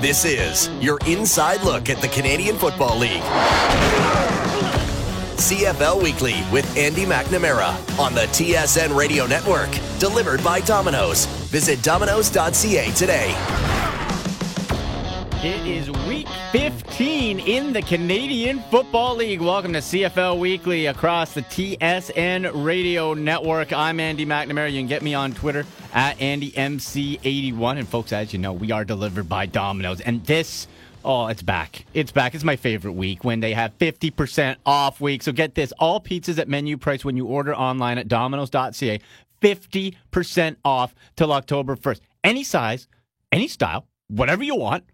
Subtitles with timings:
[0.00, 3.20] This is your inside look at the Canadian Football League.
[5.36, 9.68] CFL Weekly with Andy McNamara on the TSN Radio Network.
[9.98, 11.26] Delivered by Domino's.
[11.50, 13.89] Visit domino's.ca today.
[15.42, 19.40] It is week 15 in the Canadian Football League.
[19.40, 23.72] Welcome to CFL Weekly across the TSN Radio Network.
[23.72, 24.70] I'm Andy McNamara.
[24.70, 25.64] You can get me on Twitter
[25.94, 27.78] at AndyMC81.
[27.78, 30.02] And folks, as you know, we are delivered by Domino's.
[30.02, 30.68] And this,
[31.06, 31.86] oh, it's back.
[31.94, 32.34] It's back.
[32.34, 35.22] It's my favorite week when they have 50% off week.
[35.22, 39.00] So get this all pizzas at menu price when you order online at domino's.ca.
[39.40, 42.00] 50% off till October 1st.
[42.22, 42.88] Any size,
[43.32, 44.84] any style, whatever you want.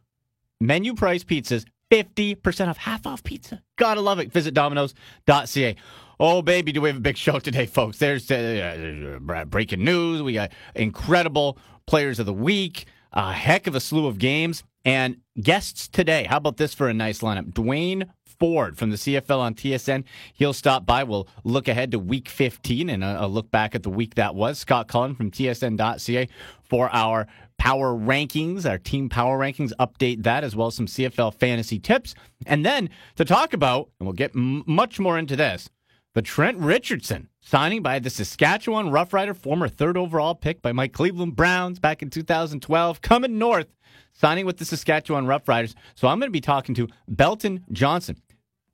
[0.61, 3.63] Menu price pizzas, 50% off, half off pizza.
[3.79, 4.33] Gotta love it.
[4.33, 5.77] Visit domino's.ca.
[6.19, 7.99] Oh, baby, do we have a big show today, folks?
[7.99, 10.23] There's uh, uh, breaking news.
[10.23, 15.19] We got incredible players of the week, a heck of a slew of games, and
[15.41, 16.25] guests today.
[16.25, 17.53] How about this for a nice lineup?
[17.53, 18.07] Duane
[18.39, 20.05] Forde from the CFL on TSN.
[20.35, 21.05] He'll stop by.
[21.05, 24.35] We'll look ahead to week 15 and a, a look back at the week that
[24.35, 24.59] was.
[24.59, 26.29] Scott Cullen from TSN.ca
[26.65, 27.27] for our
[27.59, 32.15] power rankings, our team power rankings, update that as well as some CFL fantasy tips.
[32.47, 35.69] And then to talk about, and we'll get m- much more into this,
[36.15, 41.37] the Trent Richardson signing by the Saskatchewan Roughrider, former third overall pick by my Cleveland
[41.37, 43.69] Browns back in 2012, coming north,
[44.15, 45.75] signing with the Saskatchewan Roughriders.
[45.95, 48.17] So I'm going to be talking to Belton Johnson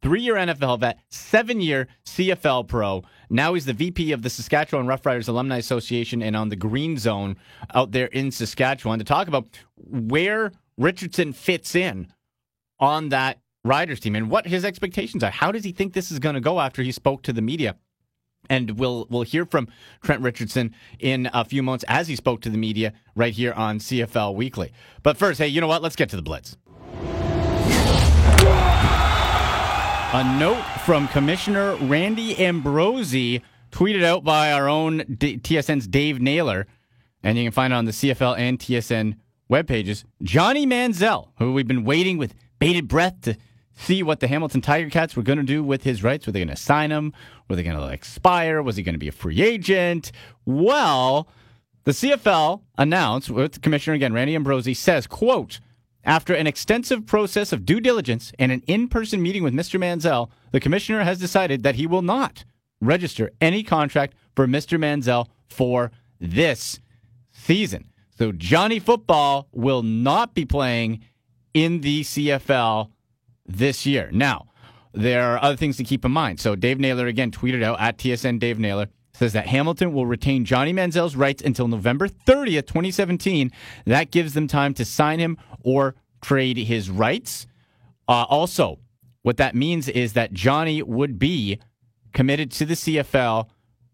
[0.02, 3.02] three year NFL vet, seven year CFL pro.
[3.30, 7.36] Now he's the VP of the Saskatchewan Roughriders Alumni Association and on the Green Zone
[7.74, 12.08] out there in Saskatchewan to talk about where Richardson fits in
[12.80, 15.30] on that Riders team and what his expectations are.
[15.30, 17.76] How does he think this is going to go after he spoke to the media?
[18.50, 19.68] And we'll we'll hear from
[20.02, 23.78] Trent Richardson in a few months as he spoke to the media right here on
[23.78, 24.72] CFL Weekly.
[25.04, 25.80] But first, hey, you know what?
[25.80, 26.56] Let's get to the Blitz.
[30.14, 36.66] A note from Commissioner Randy Ambrosie, tweeted out by our own D- TSN's Dave Naylor,
[37.22, 39.16] and you can find it on the CFL and TSN
[39.48, 40.04] web pages.
[40.22, 43.38] Johnny Manziel, who we've been waiting with bated breath to
[43.74, 46.26] see what the Hamilton Tiger Cats were going to do with his rights.
[46.26, 47.14] Were they going to sign him?
[47.48, 48.62] Were they going to expire?
[48.62, 50.12] Was he going to be a free agent?
[50.44, 51.26] Well,
[51.84, 55.58] the CFL announced with Commissioner again, Randy Ambrosie says, quote,
[56.04, 59.78] after an extensive process of due diligence and an in person meeting with Mr.
[59.78, 62.44] Manziel, the commissioner has decided that he will not
[62.80, 64.78] register any contract for Mr.
[64.78, 66.80] Manziel for this
[67.30, 67.90] season.
[68.18, 71.04] So Johnny Football will not be playing
[71.54, 72.90] in the CFL
[73.46, 74.10] this year.
[74.12, 74.46] Now,
[74.92, 76.40] there are other things to keep in mind.
[76.40, 80.44] So Dave Naylor again tweeted out at TSN Dave Naylor says that Hamilton will retain
[80.44, 83.52] Johnny Manziel's rights until November 30th, 2017.
[83.86, 87.46] That gives them time to sign him or trade his rights.
[88.08, 88.78] Uh, also,
[89.22, 91.58] what that means is that Johnny would be
[92.12, 93.48] committed to the CFL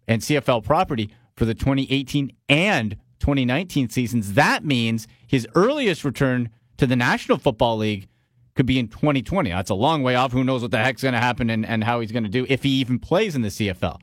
[0.06, 4.34] and CFL property for the 2018 and 2019 seasons.
[4.34, 8.08] That means his earliest return to the National Football League
[8.54, 9.50] could be in 2020.
[9.50, 10.32] That's a long way off.
[10.32, 12.44] Who knows what the heck's going to happen and, and how he's going to do
[12.48, 14.00] if he even plays in the CFL.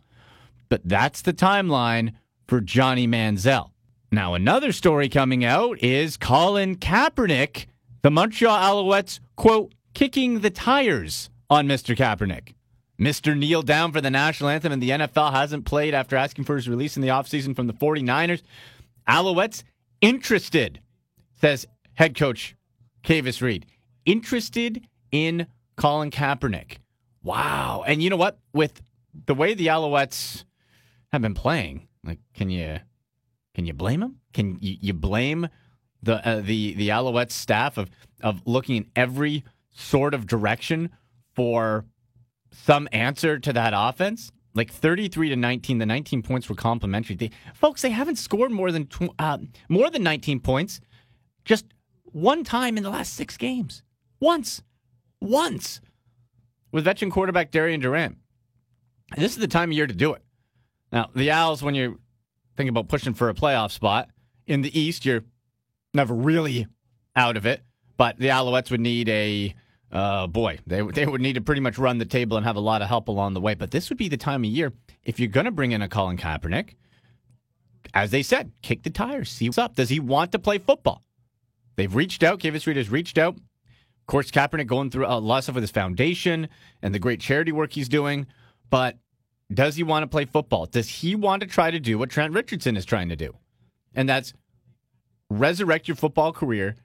[0.70, 2.14] But that's the timeline
[2.48, 3.72] for Johnny Manziel.
[4.12, 7.66] Now, another story coming out is Colin Kaepernick,
[8.02, 11.96] the Montreal Alouettes, quote, kicking the tires on Mr.
[11.96, 12.54] Kaepernick.
[13.00, 13.38] Mr.
[13.38, 16.70] Kneel down for the national anthem and the NFL hasn't played after asking for his
[16.70, 18.42] release in the offseason from the 49ers.
[19.08, 19.64] Alouettes
[20.02, 20.80] interested,
[21.42, 22.56] says head coach
[23.04, 23.66] Kavis Reed.
[24.06, 26.78] Interested in Colin Kaepernick.
[27.24, 27.84] Wow.
[27.86, 28.38] And you know what?
[28.54, 28.82] With
[29.26, 30.46] the way the Alouettes
[31.12, 32.80] have been playing, like, can you
[33.56, 34.18] can you blame him?
[34.34, 35.48] Can you, you blame
[36.04, 37.90] the uh, the the Alouettes staff of
[38.22, 40.92] of looking in every sort of direction
[41.34, 41.86] for
[42.52, 44.32] some answer to that offense?
[44.54, 47.18] Like 33 to 19, the 19 points were complimentary.
[47.18, 50.80] They, folks, they haven't scored more than tw- uh, more than 19 points
[51.44, 51.66] just
[52.04, 53.84] one time in the last six games.
[54.20, 54.64] Once,
[55.20, 55.82] once,
[56.72, 58.18] with veteran quarterback Darian Durant.
[59.18, 60.24] This is the time of year to do it.
[60.92, 62.00] Now, the Owls, when you
[62.56, 64.10] think about pushing for a playoff spot
[64.48, 65.24] in the East, you're
[65.94, 66.68] never really
[67.16, 67.64] out of it.
[67.98, 69.56] But the Alouettes would need a
[69.92, 72.62] uh, boy, they they would need to pretty much run the table and have a
[72.62, 73.54] lot of help along the way.
[73.54, 74.74] But this would be the time of year
[75.04, 76.72] if you're going to bring in a Colin Kaepernick.
[77.94, 79.76] As they said, kick the tires, see what's up.
[79.76, 81.04] Does he want to play football?
[81.78, 82.40] They've reached out.
[82.40, 83.36] Kavis Reed has reached out.
[83.36, 86.50] Of course, Kaepernick going through a lot of stuff with his foundation
[86.82, 88.28] and the great charity work he's doing.
[88.70, 88.98] But
[89.54, 90.66] does he want to play football?
[90.66, 93.36] Does he want to try to do what Trent Richardson is trying to do?
[93.94, 94.34] And that's
[95.30, 96.76] resurrect your football career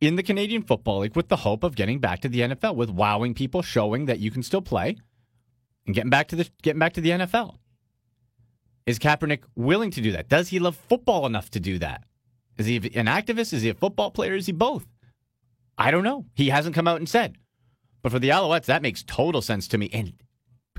[0.00, 2.90] in the Canadian Football League with the hope of getting back to the NFL, with
[2.90, 4.96] wowing people, showing that you can still play,
[5.86, 7.56] and getting back to the getting back to the NFL.
[8.86, 10.28] Is Kaepernick willing to do that?
[10.28, 12.04] Does he love football enough to do that?
[12.58, 13.52] Is he an activist?
[13.52, 14.34] Is he a football player?
[14.34, 14.86] Is he both?
[15.78, 16.26] I don't know.
[16.34, 17.36] He hasn't come out and said.
[18.02, 19.88] But for the Alouettes, that makes total sense to me.
[19.92, 20.12] And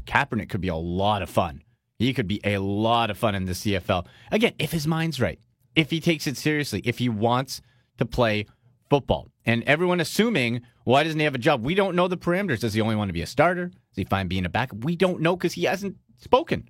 [0.05, 1.61] Kaepernick could be a lot of fun.
[1.97, 4.05] He could be a lot of fun in the CFL.
[4.31, 5.39] Again, if his mind's right,
[5.75, 7.61] if he takes it seriously, if he wants
[7.97, 8.45] to play
[8.89, 9.29] football.
[9.45, 11.63] And everyone assuming, why doesn't he have a job?
[11.63, 12.59] We don't know the parameters.
[12.59, 13.65] Does he only want to be a starter?
[13.65, 14.83] Is he fine being a backup?
[14.83, 16.69] We don't know because he hasn't spoken.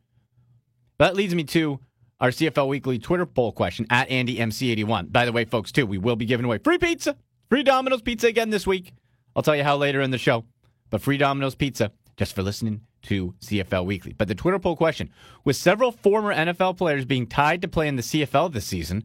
[0.98, 1.80] But that leads me to
[2.20, 5.12] our CFL Weekly Twitter poll question at AndyMC81.
[5.12, 7.16] By the way, folks, too, we will be giving away free pizza,
[7.50, 8.94] free Domino's pizza again this week.
[9.36, 10.46] I'll tell you how later in the show.
[10.90, 14.14] But free Domino's pizza just for listening to CFL Weekly.
[14.14, 15.10] But the Twitter poll question
[15.44, 19.04] with several former NFL players being tied to play in the CFL this season,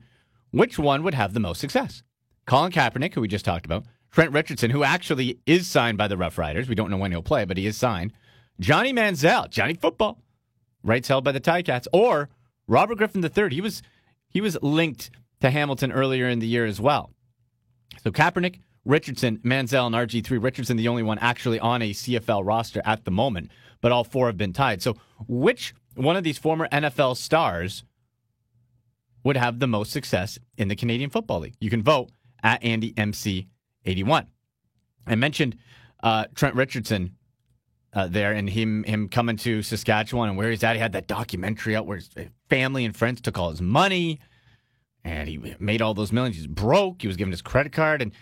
[0.50, 2.02] which one would have the most success?
[2.46, 6.16] Colin Kaepernick, who we just talked about, Trent Richardson, who actually is signed by the
[6.16, 6.68] Rough Riders.
[6.68, 8.12] We don't know when he'll play, but he is signed.
[8.58, 10.20] Johnny Manziel, Johnny Football,
[10.82, 12.28] rights held by the Ticats, or
[12.66, 13.50] Robert Griffin III.
[13.50, 13.82] He was
[14.28, 15.10] he was linked
[15.40, 17.10] to Hamilton earlier in the year as well.
[18.02, 20.42] So Kaepernick, Richardson, Manziel, and RG3.
[20.42, 23.50] Richardson, the only one actually on a CFL roster at the moment,
[23.80, 24.82] but all four have been tied.
[24.82, 24.96] So
[25.26, 27.84] which one of these former NFL stars
[29.24, 31.56] would have the most success in the Canadian Football League?
[31.60, 32.10] You can vote
[32.42, 33.48] at Andy MC
[33.84, 34.26] 81.
[35.06, 35.56] I mentioned
[36.02, 37.16] uh, Trent Richardson
[37.92, 40.76] uh, there and him him coming to Saskatchewan and where he's at.
[40.76, 42.10] He had that documentary out where his
[42.48, 44.20] family and friends took all his money
[45.04, 46.36] and he made all those millions.
[46.36, 47.02] He's broke.
[47.02, 48.02] He was given his credit card.
[48.02, 48.12] And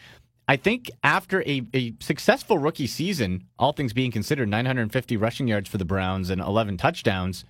[0.49, 5.69] I think after a, a successful rookie season, all things being considered, 950 rushing yards
[5.69, 7.45] for the Browns and 11 touchdowns,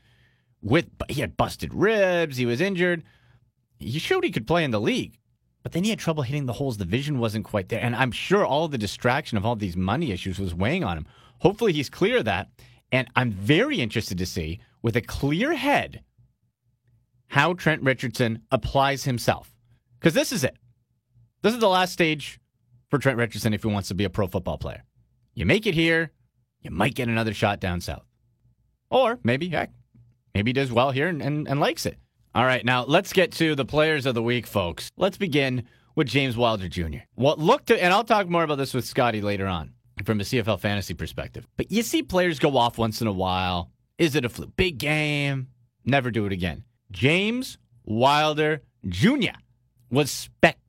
[0.60, 3.04] with he had busted ribs, he was injured.
[3.78, 5.16] He showed he could play in the league.
[5.62, 6.78] But then he had trouble hitting the holes.
[6.78, 7.80] The vision wasn't quite there.
[7.80, 11.06] And I'm sure all the distraction of all these money issues was weighing on him.
[11.40, 12.48] Hopefully he's clear of that.
[12.90, 16.02] And I'm very interested to see, with a clear head,
[17.28, 19.54] how Trent Richardson applies himself.
[20.00, 20.56] Because this is it.
[21.42, 22.40] This is the last stage
[22.90, 24.84] for Trent Richardson if he wants to be a pro football player.
[25.34, 26.10] You make it here,
[26.62, 28.04] you might get another shot down south.
[28.90, 29.70] Or maybe, heck,
[30.34, 31.98] maybe he does well here and, and, and likes it.
[32.34, 34.90] All right, now let's get to the players of the week, folks.
[34.96, 35.64] Let's begin
[35.94, 36.98] with James Wilder Jr.
[37.14, 39.72] What looked to, and I'll talk more about this with Scotty later on
[40.04, 41.46] from a CFL fantasy perspective.
[41.56, 43.70] But you see players go off once in a while.
[43.98, 44.54] Is it a fluke?
[44.56, 45.48] Big game.
[45.84, 46.64] Never do it again.
[46.92, 49.36] James Wilder Jr.
[49.90, 50.67] was spectacular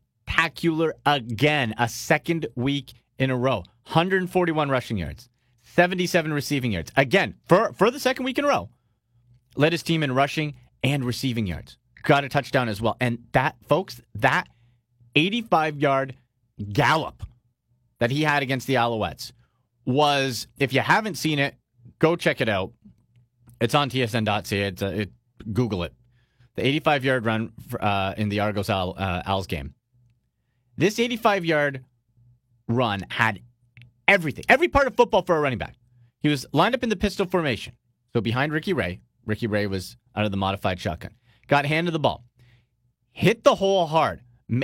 [1.06, 3.64] again, a second week in a row.
[3.86, 5.30] 141 rushing yards,
[5.64, 6.92] 77 receiving yards.
[6.96, 8.70] Again, for, for the second week in a row,
[9.56, 11.78] led his team in rushing and receiving yards.
[12.04, 12.96] Got a touchdown as well.
[13.02, 14.48] And that, folks, that
[15.16, 16.16] 85 yard
[16.72, 17.24] gallop
[18.00, 19.32] that he had against the Alouettes
[19.86, 21.56] was, if you haven't seen it,
[21.98, 22.72] go check it out.
[23.60, 24.62] It's on tsn.ca.
[24.62, 25.12] It's, uh, it,
[25.52, 25.94] Google it.
[26.56, 29.74] The 85 yard run uh, in the Argos Al, uh, Als game.
[30.80, 31.86] This 85 yard
[32.68, 33.42] run had
[34.08, 35.76] everything, every part of football for a running back.
[36.22, 37.74] He was lined up in the pistol formation.
[38.14, 39.02] So behind Ricky Ray.
[39.26, 41.12] Ricky Ray was out of the modified shotgun.
[41.48, 42.24] Got handed the ball.
[43.12, 44.22] Hit the hole hard.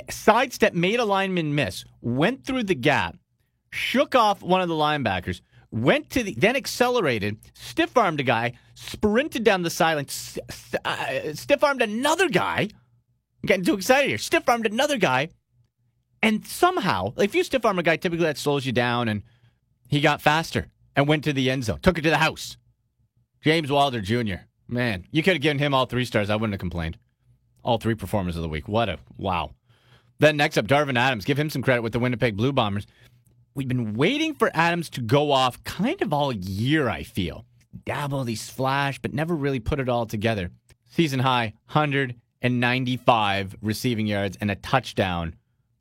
[0.10, 1.86] Sidestep, made a lineman miss.
[2.02, 3.18] Went through the gap
[3.76, 8.54] shook off one of the linebackers, went to the, then accelerated, stiff armed a guy,
[8.74, 10.08] sprinted down the sideline,
[10.86, 12.62] uh, stiff armed another guy.
[12.62, 14.18] I'm getting too excited here.
[14.18, 15.30] Stiff armed another guy,
[16.26, 19.24] and somehow, if you stiff arm a guy, typically that slows you down, and
[19.88, 22.58] he got faster and went to the end zone, took it to the house.
[23.42, 24.44] James Wilder Jr.
[24.68, 26.30] Man, you could have given him all three stars.
[26.30, 26.98] I wouldn't have complained.
[27.64, 28.68] All three performers of the week.
[28.68, 29.52] What a wow.
[30.20, 31.26] Then next up, Darvin Adams.
[31.26, 32.88] Give him some credit with the Winnipeg Blue Bombers
[33.56, 37.46] we've been waiting for Adams to go off kind of all year, I feel.
[37.86, 40.52] Dabble, these flash, but never really put it all together.
[40.92, 45.36] Season high, 195 receiving yards and a touchdown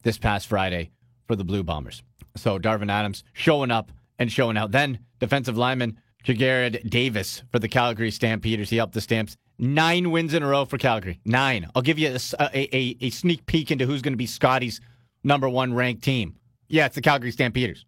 [0.05, 0.93] this past Friday
[1.27, 2.03] for the Blue Bombers.
[2.37, 4.71] So Darvin Adams showing up and showing out.
[4.71, 8.71] Then defensive lineman Ja'Gared Davis for the Calgary Stampeders.
[8.71, 9.37] He helped the Stamps.
[9.59, 11.21] Nine wins in a row for Calgary.
[11.25, 11.69] Nine.
[11.75, 14.81] I'll give you a, a, a sneak peek into who's going to be Scotty's
[15.23, 16.37] number one ranked team.
[16.69, 17.85] Yeah, it's the Calgary Stampeders.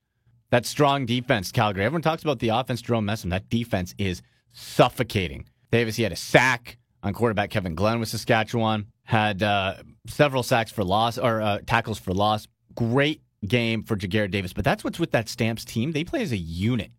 [0.51, 1.85] That strong defense, Calgary.
[1.85, 3.31] Everyone talks about the offense, Jerome Messam.
[3.31, 5.47] That defense is suffocating.
[5.73, 8.87] Davis, he had a sack on quarterback Kevin Glenn with Saskatchewan.
[9.07, 12.47] Had uh, several sacks for loss or uh, tackles for loss.
[12.75, 14.53] Great game for Ja'Gared Davis.
[14.53, 15.93] But that's what's with that Stamps team.
[15.93, 16.91] They play as a unit.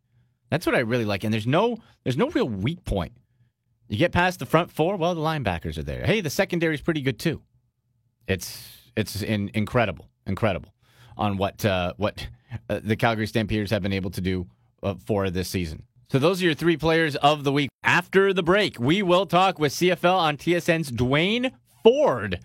[0.50, 1.24] That's what I really like.
[1.24, 3.14] And there's no there's no real weak point.
[3.90, 6.06] You get past the front four, well, the linebackers are there.
[6.06, 7.42] Hey, the secondary is pretty good too.
[8.28, 10.74] It's it's in, incredible, incredible.
[11.18, 12.28] on what uh, what
[12.70, 14.48] uh, the Calgary Stampeders have been able to do
[14.84, 15.84] uh, for this season.
[16.10, 17.70] So those are your three players of the week.
[17.84, 21.52] After the break, we will talk with CFL on TSN's Duane
[21.88, 22.42] Forde.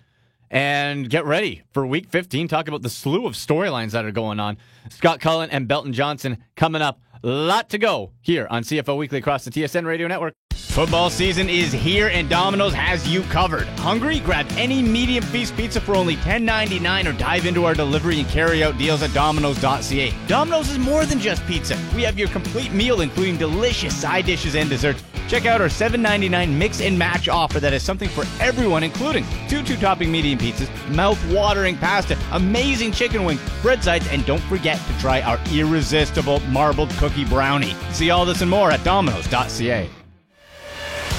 [0.49, 2.47] And get ready for week 15.
[2.47, 4.57] Talk about the slew of storylines that are going on.
[4.89, 7.01] Scott Cullen and Belton Johnson coming up.
[7.23, 10.33] Lot to go here on CFL Weekly across the TSN Radio Network.
[10.73, 13.67] Football season is here and Domino's has you covered.
[13.77, 14.19] Hungry?
[14.19, 18.63] Grab any medium feast pizza for only $10.99 or dive into our delivery and carry
[18.63, 20.11] out deals at Domino's.ca.
[20.25, 21.77] Domino's is more than just pizza.
[21.95, 25.03] We have your complete meal, including delicious side dishes and desserts.
[25.27, 29.61] Check out our $7.99 mix and match offer that is something for everyone, including two
[29.61, 34.79] two topping medium pizzas, mouth watering pasta, amazing chicken wings, bread sides, and don't forget
[34.87, 37.75] to try our irresistible marbled cookie brownie.
[37.91, 39.87] See all this and more at Domino's.ca.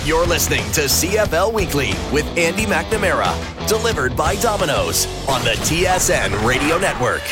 [0.05, 3.33] You're listening to CFL Weekly with Andy McNamara,
[3.67, 7.23] delivered by Domino's on the TSN Radio Network.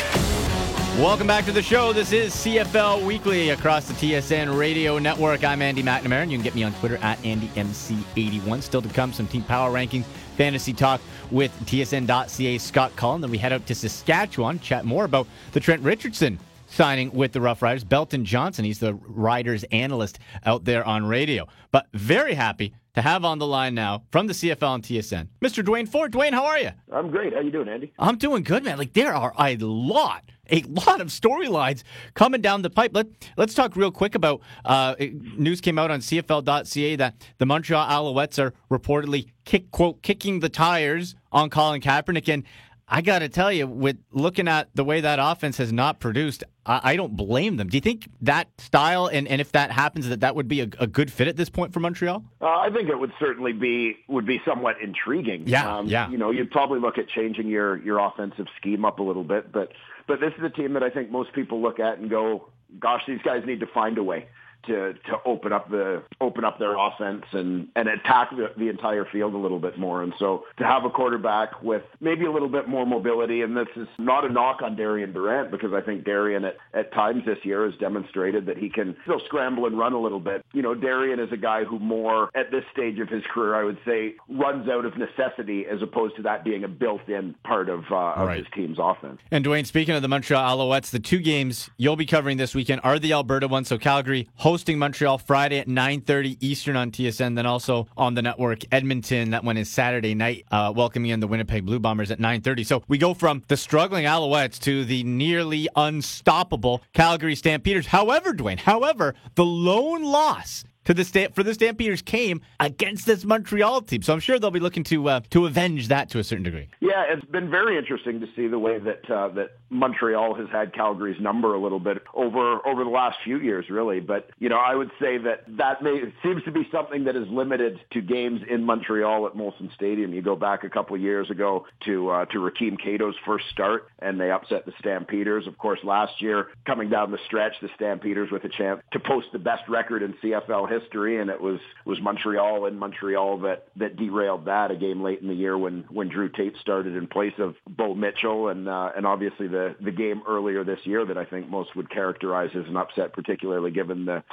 [0.97, 1.93] Welcome back to the show.
[1.93, 5.43] This is CFL Weekly across the TSN Radio Network.
[5.43, 8.63] I'm Andy McNamara, and you can get me on Twitter at AndyMC81.
[8.63, 10.99] Still to come, some team power rankings, fantasy talk
[11.29, 13.21] with TSN.ca Scott Cullen.
[13.21, 16.39] Then we head out to Saskatchewan, chat more about the Trent Richardson
[16.73, 17.83] signing with the Rough Riders.
[17.83, 21.47] Belton Johnson, he's the Riders analyst out there on radio.
[21.71, 25.63] But very happy to have on the line now from the CFL and TSN, Mr.
[25.63, 26.11] Duane Forde.
[26.11, 26.71] Duane, how are you?
[26.91, 27.33] I'm great.
[27.33, 27.93] How you doing, Andy?
[27.97, 28.77] I'm doing good, man.
[28.77, 32.91] Like there are a lot, a lot of storylines coming down the pipe.
[32.93, 37.87] Let Let's talk real quick about uh, news came out on CFL.ca that the Montreal
[37.87, 42.43] Alouettes are reportedly kick quote kicking the tires on Colin Kaepernick and.
[42.87, 46.43] I got to tell you, with looking at the way that offense has not produced,
[46.65, 47.69] I, I, don't blame them.
[47.69, 50.67] Do you think that style, and, and if that happens, that that would be a,
[50.79, 52.23] a good fit at this point for Montreal?
[52.41, 55.47] Uh, I think it would certainly be would be somewhat intriguing.
[55.47, 56.09] Yeah, um, yeah.
[56.09, 59.51] You know, you'd probably look at changing your your offensive scheme up a little bit,
[59.51, 59.71] but
[60.07, 62.49] but this is a team that I think most people look at and go,
[62.79, 64.27] "Gosh, these guys need to find a way."
[64.67, 69.05] To to open up the open up their offense and and attack the, the entire
[69.05, 70.03] field a little bit more.
[70.03, 73.67] And so to have a quarterback with maybe a little bit more mobility, and this
[73.75, 77.39] is not a knock on Darian Durant because I think Darian at at times this
[77.43, 80.45] year has demonstrated that he can still scramble and run a little bit.
[80.53, 83.63] You know, Darian is a guy who more at this stage of his career, I
[83.63, 87.83] would say, runs out of necessity as opposed to that being a built-in part of,
[87.91, 88.37] uh, of right.
[88.37, 89.19] his team's offense.
[89.31, 92.81] And Duane, speaking of the Montreal Alouettes, the two games you'll be covering this weekend
[92.83, 93.67] are the Alberta ones.
[93.67, 97.33] So Calgary hosting Montreal Friday at 9:30 Eastern on TSN.
[97.33, 99.31] Then also on the network, Edmonton.
[99.31, 102.63] That one is Saturday night, uh, welcoming in the Winnipeg Blue Bombers at 9:30.
[102.63, 107.87] So we go from the struggling Alouettes to the nearly unstoppable Calgary Stampeders.
[107.87, 113.23] However, Duane, however, the lone loss to the sta- for the Stampeders came against this
[113.25, 114.01] Montreal team.
[114.01, 116.69] So I'm sure they'll be looking to uh, to avenge that to a certain degree.
[116.79, 120.73] Yeah, it's been very interesting to see the way that uh, that Montreal has had
[120.73, 123.99] Calgary's number a little bit over over the last few years, really.
[123.99, 127.27] But you know, I would say that that may, seems to be something that is
[127.29, 130.13] limited to games in Montreal at Molson Stadium.
[130.13, 133.87] You go back a couple of years ago to uh, to Rakeem Cato's first start,
[133.99, 135.47] and they upset the Stampeders.
[135.47, 139.27] Of course, last year coming down the stretch, the Stampeders with a chance to post
[139.33, 143.95] the best record in CFL history, and it was was Montreal in Montreal that that
[143.95, 147.33] derailed that a game late in the year when when Drew Tate started in place
[147.37, 151.25] of Bo Mitchell, and uh, and obviously the the game earlier this year that I
[151.25, 154.23] think most would characterize as an upset, particularly given the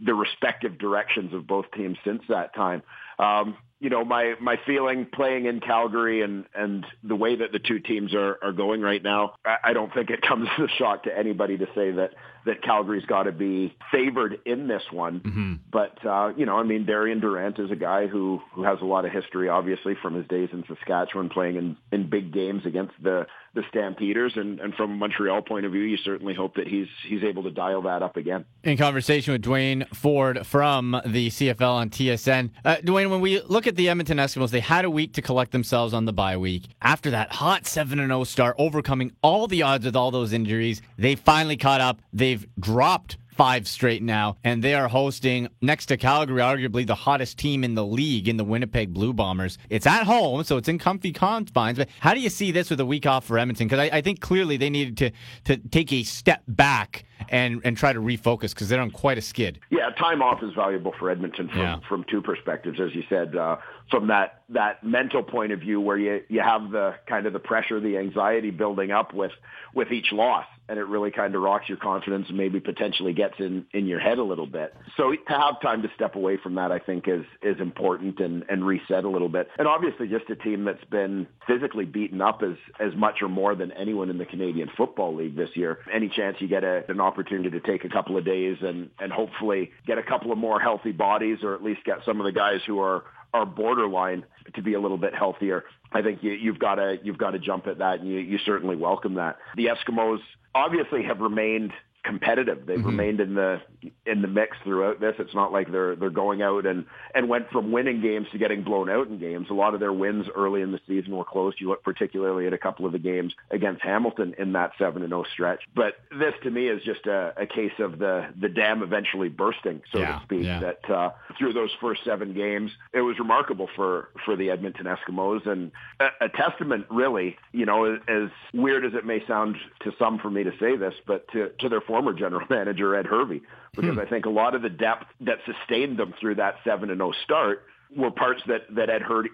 [0.00, 2.82] the respective directions of both teams since that time.
[3.18, 7.58] Um, you know, my my feeling playing in Calgary and and the way that the
[7.58, 10.68] two teams are are going right now, I, I don't think it comes as a
[10.78, 12.14] shock to anybody to say that
[12.46, 15.20] that Calgary's got to be favored in this one.
[15.20, 15.54] Mm-hmm.
[15.70, 18.84] But uh, you know, I mean, Darian Durant is a guy who who has a
[18.84, 22.94] lot of history, obviously, from his days in Saskatchewan, playing in in big games against
[23.02, 26.66] the the Stampeders, and and from a Montreal point of view, you certainly hope that
[26.66, 28.44] he's he's able to dial that up again.
[28.62, 33.66] In conversation with Duane Forde from the CFL on TSN, uh, Duane, when we look
[33.66, 36.64] at the Edmonton Eskimos, they had a week to collect themselves on the bye week.
[36.80, 40.32] After that hot seven and zero oh start, overcoming all the odds with all those
[40.32, 42.00] injuries, they finally caught up.
[42.14, 47.38] They've dropped five straight now, and they are hosting next to Calgary, arguably the hottest
[47.38, 49.58] team in the league in the Winnipeg Blue Bombers.
[49.68, 51.78] It's at home, so it's in comfy confines.
[51.78, 53.66] But how do you see this with a week off for Edmonton?
[53.66, 55.10] Because I, I, think clearly they needed to
[55.44, 59.22] to take a step back and and try to refocus because they're on quite a
[59.22, 59.60] skid.
[59.70, 61.78] Yeah, time off is valuable for Edmonton from yeah.
[61.88, 63.36] from two perspectives, as you said.
[63.36, 63.56] Uh,
[63.90, 67.38] from that that mental point of view, where you you have the kind of the
[67.38, 69.32] pressure, the anxiety building up with
[69.74, 73.34] with each loss, and it really kind of rocks your confidence and maybe potentially gets
[73.38, 74.74] in in your head a little bit.
[74.96, 78.44] So to have time to step away from that, I think is is important and
[78.48, 79.48] and reset a little bit.
[79.58, 83.54] And obviously, just a team that's been physically beaten up as as much or more
[83.54, 85.78] than anyone in the Canadian Football League this year.
[85.92, 89.12] Any chance you get a, an opportunity to take a couple of days and and
[89.12, 92.32] hopefully get a couple of more healthy bodies, or at least get some of the
[92.32, 94.24] guys who are are borderline
[94.54, 95.64] to be a little bit healthier.
[95.92, 98.38] I think you, you've got to you've got to jump at that, and you, you
[98.38, 99.36] certainly welcome that.
[99.56, 100.20] The Eskimos
[100.54, 101.72] obviously have remained
[102.04, 102.66] competitive.
[102.66, 102.86] They've mm-hmm.
[102.86, 103.60] remained in the
[104.06, 105.14] in the mix throughout this.
[105.18, 106.84] It's not like they're they're going out and
[107.14, 109.48] and went from winning games to getting blown out in games.
[109.50, 111.54] A lot of their wins early in the season were close.
[111.58, 115.10] You look particularly at a couple of the games against Hamilton in that seven and
[115.10, 115.62] zero stretch.
[115.74, 119.82] But this to me is just a, a case of the the dam eventually bursting,
[119.90, 120.44] so yeah, to speak.
[120.44, 120.60] Yeah.
[120.60, 125.46] That uh, through those first seven games, it was remarkable for for the Edmonton Eskimos
[125.46, 127.36] and a, a testament, really.
[127.52, 130.94] You know, as weird as it may sound to some for me to say this,
[131.06, 133.40] but to to their former general manager Ed Hervey
[133.76, 134.00] because hmm.
[134.00, 137.12] I think a lot of the depth that sustained them through that seven and zero
[137.22, 137.62] start
[137.96, 139.24] were parts that that Ed, Her-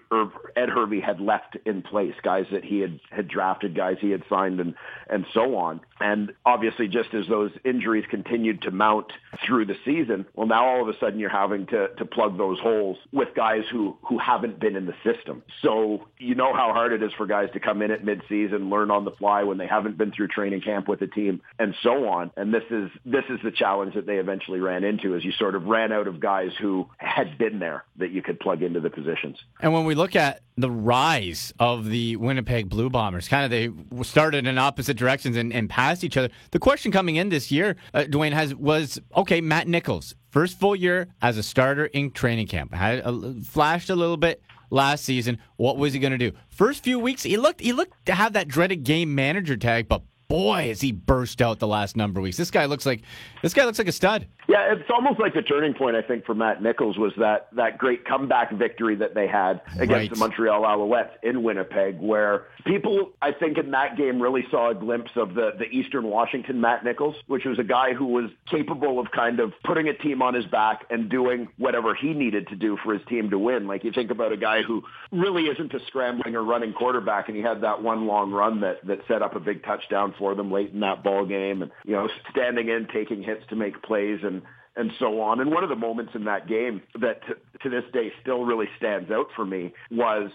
[0.55, 4.23] Ed Hervey had left in place, guys that he had had drafted, guys he had
[4.29, 4.75] signed, and
[5.09, 5.81] and so on.
[5.99, 9.11] And obviously, just as those injuries continued to mount
[9.45, 12.59] through the season, well, now all of a sudden you're having to to plug those
[12.59, 15.43] holes with guys who who haven't been in the system.
[15.61, 18.91] So you know how hard it is for guys to come in at midseason, learn
[18.91, 22.07] on the fly when they haven't been through training camp with the team, and so
[22.07, 22.31] on.
[22.35, 25.55] And this is this is the challenge that they eventually ran into, as you sort
[25.55, 28.89] of ran out of guys who had been there that you could plug into the
[28.89, 29.37] positions.
[29.61, 34.03] And when we look at the rise of the Winnipeg Blue Bombers, kind of they
[34.03, 36.29] started in opposite directions and, and past each other.
[36.51, 39.41] The question coming in this year, uh, Duane, has was okay.
[39.41, 43.95] Matt Nichols, first full year as a starter in training camp, had a, flashed a
[43.95, 45.37] little bit last season.
[45.57, 46.35] What was he going to do?
[46.49, 50.01] First few weeks, he looked he looked to have that dreaded game manager tag, but
[50.31, 52.37] boy, has he burst out the last number of weeks.
[52.37, 53.01] This guy looks like
[53.41, 54.27] this guy looks like a stud.
[54.47, 57.77] Yeah, it's almost like the turning point I think for Matt Nichols was that that
[57.77, 60.09] great comeback victory that they had against right.
[60.09, 64.75] the Montreal Alouettes in Winnipeg, where people I think in that game really saw a
[64.75, 68.99] glimpse of the the Eastern Washington Matt Nichols, which was a guy who was capable
[68.99, 72.55] of kind of putting a team on his back and doing whatever he needed to
[72.55, 73.67] do for his team to win.
[73.67, 77.35] Like you think about a guy who really isn't a scrambling or running quarterback, and
[77.35, 80.51] he had that one long run that that set up a big touchdown for them
[80.51, 84.19] late in that ball game, and you know standing in, taking hits to make plays,
[84.23, 84.43] and
[84.75, 85.41] and so on.
[85.41, 88.67] And one of the moments in that game that to, to this day still really
[88.77, 90.29] stands out for me was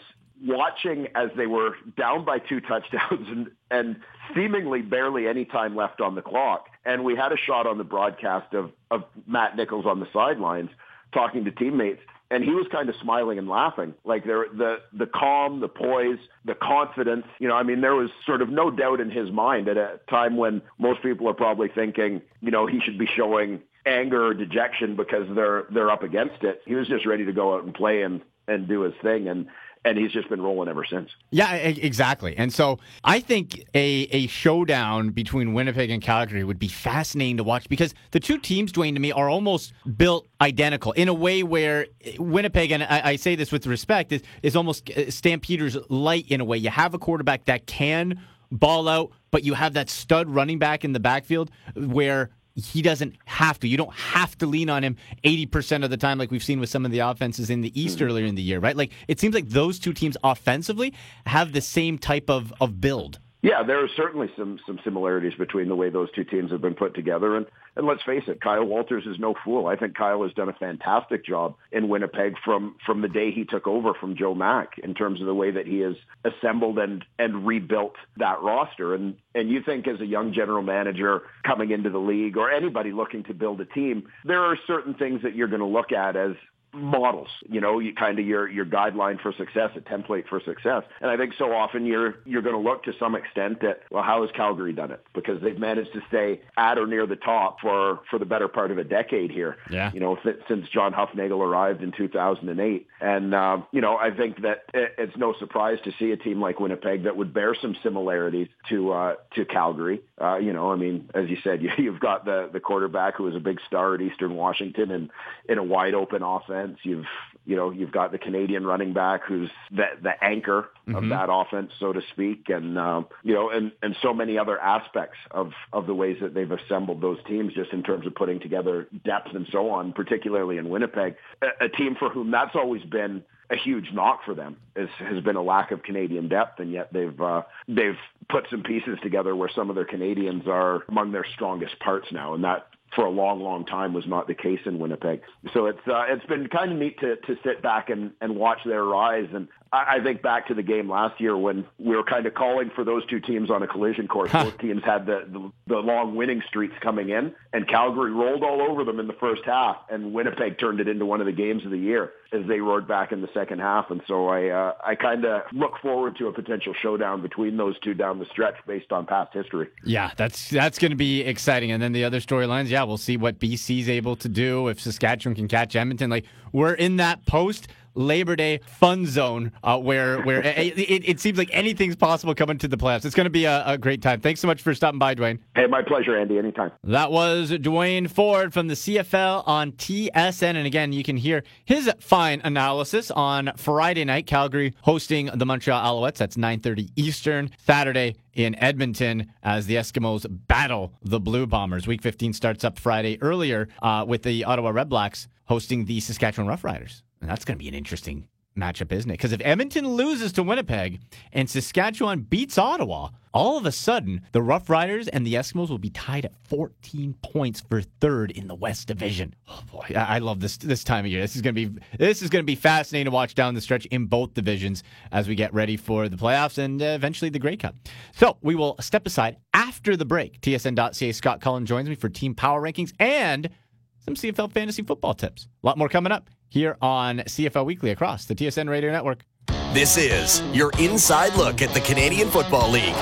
[0.44, 3.96] watching as they were down by two touchdowns and, and
[4.34, 6.66] seemingly barely any time left on the clock.
[6.84, 10.70] And we had a shot on the broadcast of, of Matt Nichols on the sidelines
[11.14, 12.00] talking to teammates.
[12.30, 16.18] And he was kind of smiling and laughing, like there, the the calm, the poise,
[16.44, 17.24] the confidence.
[17.38, 20.00] You know, I mean, there was sort of no doubt in his mind at a
[20.10, 24.34] time when most people are probably thinking, you know, he should be showing anger or
[24.34, 26.62] dejection because they're they're up against it.
[26.66, 29.46] He was just ready to go out and play and and do his thing and
[29.86, 31.10] and he's just been rolling ever since.
[31.30, 32.36] Yeah, exactly.
[32.36, 37.44] And so I think a a showdown between Winnipeg and Calgary would be fascinating to
[37.44, 41.44] watch because the two teams, Duane, to me, are almost built identical in a way
[41.44, 41.86] where
[42.18, 46.40] Winnipeg, and I, I say this with respect, is is almost uh, Stampeders light in
[46.40, 46.58] a way.
[46.58, 48.20] You have a quarterback that can
[48.50, 53.14] ball out, but you have that stud running back in the backfield where he doesn't
[53.26, 53.68] have to.
[53.68, 56.70] You don't have to lean on him 80% of the time, like we've seen with
[56.70, 58.06] some of the offenses in the East mm-hmm.
[58.06, 58.76] earlier in the year, right?
[58.76, 60.94] Like it seems like those two teams offensively
[61.26, 63.20] have the same type of, of build.
[63.42, 66.74] Yeah, there are certainly some some similarities between the way those two teams have been
[66.74, 69.66] put together, and and let's face it, Kyle Walters is no fool.
[69.66, 73.44] I think Kyle has done a fantastic job in Winnipeg from from the day he
[73.44, 77.04] took over from Joe Mack in terms of the way that he has assembled and
[77.18, 78.94] and rebuilt that roster.
[78.94, 82.92] And and you think as a young general manager coming into the league or anybody
[82.92, 86.16] looking to build a team, there are certain things that you're going to look at
[86.16, 86.32] as
[86.76, 90.84] models, you know, you kind of your your guideline for success, a template for success.
[91.00, 94.02] And I think so often you're you're going to look to some extent at well,
[94.02, 95.04] how has Calgary done it?
[95.14, 98.70] Because they've managed to stay at or near the top for for the better part
[98.70, 99.56] of a decade here.
[99.70, 99.90] Yeah.
[99.92, 104.42] You know, th- since John Hufnagel arrived in 2008, and uh, you know, I think
[104.42, 107.76] that it, it's no surprise to see a team like Winnipeg that would bear some
[107.82, 110.00] similarities to uh, to Calgary.
[110.20, 113.24] Uh, you know, I mean, as you said, you, you've got the the quarterback who
[113.24, 115.10] was a big star at Eastern Washington and
[115.48, 116.78] in a wide open offense offense.
[116.82, 117.06] You've
[117.44, 121.10] you know you've got the Canadian running back who's the the anchor of Mhm.
[121.10, 125.18] that offense, so to speak, and um, you know and and so many other aspects
[125.30, 128.88] of of the ways that they've assembled those teams, just in terms of putting together
[129.04, 133.22] depth and so on, particularly in Winnipeg, a, a team for whom that's always been
[133.48, 136.92] a huge knock for them is, has been a lack of Canadian depth, and yet
[136.92, 137.98] they've uh, they've
[138.28, 142.34] put some pieces together where some of their Canadians are among their strongest parts now,
[142.34, 145.20] and that for a long, long time was not the case in Winnipeg.
[145.52, 148.58] So it's uh, it's been kind of neat to to sit back and and watch
[148.64, 149.28] their rise.
[149.32, 152.70] And I, think back to the game last year when we were kind of calling
[152.74, 154.30] for those two teams on a collision course.
[154.32, 158.62] Both teams had the, the the long winning streaks coming in, and Calgary rolled all
[158.62, 161.64] over them in the first half, and Winnipeg turned it into one of the games
[161.64, 163.90] of the year as they roared back in the second half.
[163.90, 167.78] And so I uh, I kind of look forward to a potential showdown between those
[167.80, 169.68] two down the stretch based on past history.
[169.84, 171.72] Yeah, that's that's going to be exciting.
[171.72, 175.34] And then the other storylines, yeah, we'll see what BC's able to do if Saskatchewan
[175.34, 176.10] can catch Edmonton.
[176.10, 181.20] Like we're in that post Labor Day fun zone uh, where where it, it, it
[181.20, 183.04] seems like anything's possible coming to the playoffs.
[183.04, 184.20] It's going to be a, a great time.
[184.20, 185.38] Thanks so much for stopping by, Duane.
[185.54, 186.38] Hey, my pleasure, Andy.
[186.38, 186.72] Anytime.
[186.84, 190.42] That was Duane Forde from the CFL on TSN.
[190.42, 194.26] And again, you can hear his fine analysis on Friday night.
[194.26, 196.16] Calgary hosting the Montreal Alouettes.
[196.16, 197.50] That's 9.30 Eastern.
[197.58, 201.86] Saturday in Edmonton as the Eskimos battle the Blue Bombers.
[201.86, 207.02] Week 15 starts up Friday earlier uh, with the Ottawa Redblacks hosting the Saskatchewan Roughriders.
[207.20, 209.14] And that's going to be an interesting matchup, isn't it?
[209.14, 211.00] Because if Edmonton loses to Winnipeg
[211.32, 215.78] and Saskatchewan beats Ottawa, all of a sudden the Rough Riders and the Eskimos will
[215.78, 219.34] be tied at 14 points for third in the West Division.
[219.48, 221.20] Oh boy, I love this this time of year.
[221.20, 223.60] This is going to be this is going to be fascinating to watch down the
[223.60, 227.38] stretch in both divisions as we get ready for the playoffs and uh, eventually the
[227.38, 227.76] Grey Cup.
[228.14, 230.40] So we will step aside after the break.
[230.40, 233.50] TSN.ca Scott Cullen joins me for team power rankings and
[233.98, 235.48] some CFL fantasy football tips.
[235.62, 239.24] A lot more coming up here on CFL Weekly across the TSN Radio Network.
[239.72, 242.94] This is your inside look at the Canadian Football League.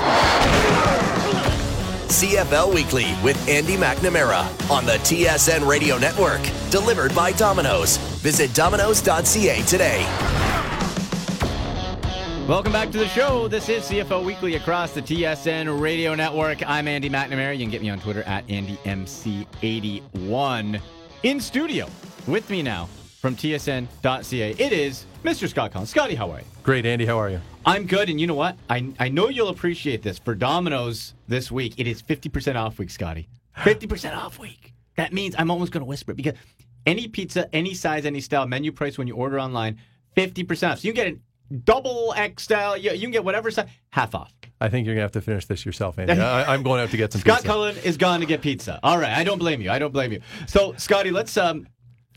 [2.07, 6.41] CFL Weekly with Andy McNamara on the TSN Radio Network.
[6.69, 7.97] Delivered by Domino's.
[8.21, 10.03] Visit domino's.ca today.
[12.47, 13.47] Welcome back to the show.
[13.47, 16.61] This is CFL Weekly across the TSN Radio Network.
[16.69, 17.57] I'm Andy McNamara.
[17.57, 20.81] You can get me on Twitter at AndyMC81.
[21.23, 21.87] In studio
[22.27, 22.87] with me now
[23.25, 25.49] from TSN.ca, it is Mr.
[25.49, 25.87] Scott Cullen.
[25.87, 26.45] Scotty, how are you?
[26.61, 27.07] Great, Andy.
[27.07, 27.41] How are you?
[27.65, 28.55] I'm good, and you know what?
[28.69, 30.19] I I know you'll appreciate this.
[30.19, 33.27] For Domino's this week, it is 50% off week, Scotty.
[33.57, 34.73] 50% off week.
[34.95, 36.35] That means I'm almost going to whisper it because
[36.85, 39.79] any pizza, any size, any style, menu price when you order online,
[40.15, 40.79] 50% off.
[40.81, 44.13] So you can get a double X style, you, you can get whatever size, half
[44.13, 44.31] off.
[44.61, 46.13] I think you're gonna have to finish this yourself, Andy.
[46.21, 47.47] I, I'm going out to get some Scott pizza.
[47.47, 48.79] Cullen is gone to get pizza.
[48.83, 49.71] All right, I don't blame you.
[49.71, 50.21] I don't blame you.
[50.45, 51.67] So, Scotty, let's um,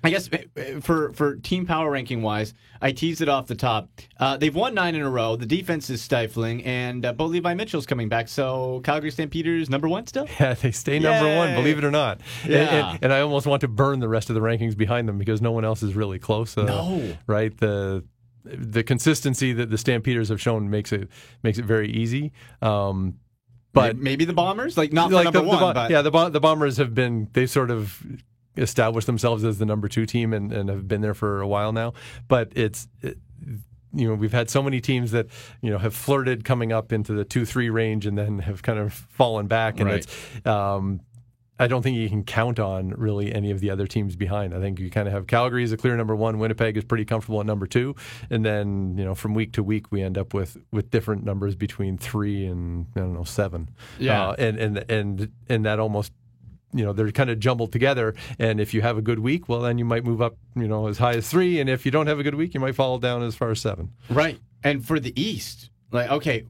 [0.05, 3.89] I guess uh, for for team power ranking wise, I teased it off the top.
[4.21, 5.35] Uh, they've won nine in a row.
[5.37, 8.29] The defense is stifling, and uh, Bo Levi Mitchell's coming back.
[8.29, 10.27] So Calgary Stampeders number one still.
[10.39, 12.21] Yeah, they stay number one, believe it or not.
[12.45, 12.91] And- Yeah.
[12.93, 15.43] And, and I almost want to burn the rest of the rankings behind them because
[15.43, 16.57] no one else is really close.
[16.57, 17.17] Uh, No.
[17.27, 17.57] right?
[17.57, 18.05] The
[18.45, 21.09] the consistency that the Stampeders have shown makes it
[21.43, 22.33] makes it very easy.
[22.63, 23.15] Um,
[23.73, 26.03] but maybe the Bombers, like not for like number the, the one, Bo- but yeah,
[26.03, 28.01] the the Bombers have been they've sort of
[28.59, 31.73] established themselves as the number two team and, and have been there for a while
[31.73, 31.93] now.
[32.29, 33.19] But it's it,
[33.95, 35.27] you know we've had so many teams that
[35.63, 38.79] you know have flirted coming up into the two three range and then have kind
[38.79, 40.05] of fallen back and Right.
[40.07, 40.47] it's.
[40.47, 41.01] Um,
[41.61, 44.55] I don't think you can count on really any of the other teams behind.
[44.55, 46.39] I think you kind of have Calgary as a clear number one.
[46.39, 47.97] Winnipeg is pretty comfortable at number two,
[48.31, 51.57] and then you know from week to week we end up with with different numbers
[51.57, 53.71] between three and I don't know seven.
[53.99, 54.29] Yeah.
[54.29, 56.13] Uh, and and and and that almost
[56.73, 58.15] you know they're kind of jumbled together.
[58.39, 60.87] And if you have a good week, well then you might move up you know
[60.89, 62.99] as high as three, and if you don't have a good week, you might fall
[62.99, 63.93] down as far as seven.
[64.11, 64.39] Right.
[64.65, 66.47] And for the East, like, okay,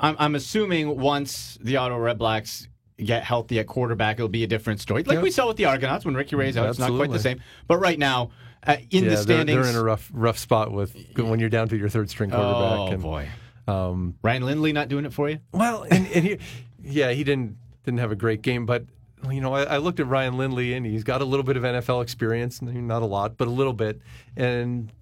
[0.00, 4.46] I'm, I'm assuming once the Ottawa Red Blacks get healthy at quarterback, it'll be a
[4.48, 5.04] different story.
[5.04, 5.22] Like Yeah.
[5.22, 6.68] we saw with the Argonauts when Ricky Ray's out.
[6.68, 7.40] It's not quite the same.
[7.68, 8.30] But right now,
[8.66, 9.62] uh, in yeah, the they're, standings.
[9.62, 12.78] they're in a rough rough spot with when you're down to your third string quarterback.
[12.78, 13.28] oh, and, boy.
[13.68, 15.38] Um, Ryan Lindley not doing it for you?
[15.52, 16.38] Well, and, and he,
[16.82, 18.84] yeah, he didn't didn't have a great game, but
[19.30, 21.62] you know, I, I looked at Ryan Lindley, and he's got a little bit of
[21.62, 24.00] NFL experience, not a lot, but a little bit,
[24.36, 24.92] and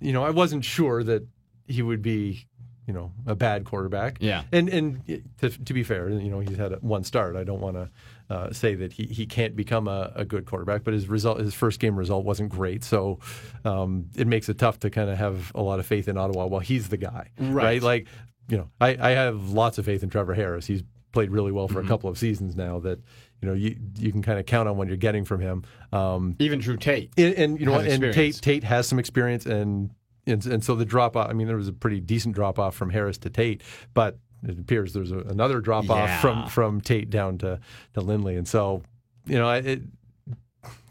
[0.00, 1.26] you know, I wasn't sure that
[1.66, 2.46] he would be.
[2.86, 4.16] You know, a bad quarterback.
[4.18, 4.44] Yeah.
[4.50, 7.36] and and to, to be fair, you know, he's had one start.
[7.36, 7.90] I don't want to
[8.34, 11.52] uh, say that he, he can't become a, a good quarterback, but his result, his
[11.52, 12.82] first game result wasn't great.
[12.84, 13.18] So
[13.66, 16.46] um, it makes it tough to kind of have a lot of faith in Ottawa
[16.46, 17.82] while he's the guy, Right.
[17.82, 18.06] Like,
[18.48, 20.66] you know, I, I have lots of faith in Trevor Harris.
[20.66, 20.82] He's
[21.18, 22.78] played really well for a couple of seasons now.
[22.78, 23.00] That
[23.42, 25.64] you know you you can kind of count on what you're getting from him.
[25.92, 27.10] Um, Even Drew Tate.
[27.18, 28.40] and, and you know, and Tate experience.
[28.40, 29.90] Tate has some experience, and
[30.28, 31.28] and, and so the drop off.
[31.28, 33.62] I mean, there was a pretty decent drop off from Harris to Tate,
[33.94, 37.58] but it appears there's a, another drop off from from Tate down to
[37.94, 38.82] to Lindley, and so
[39.26, 39.82] you know, it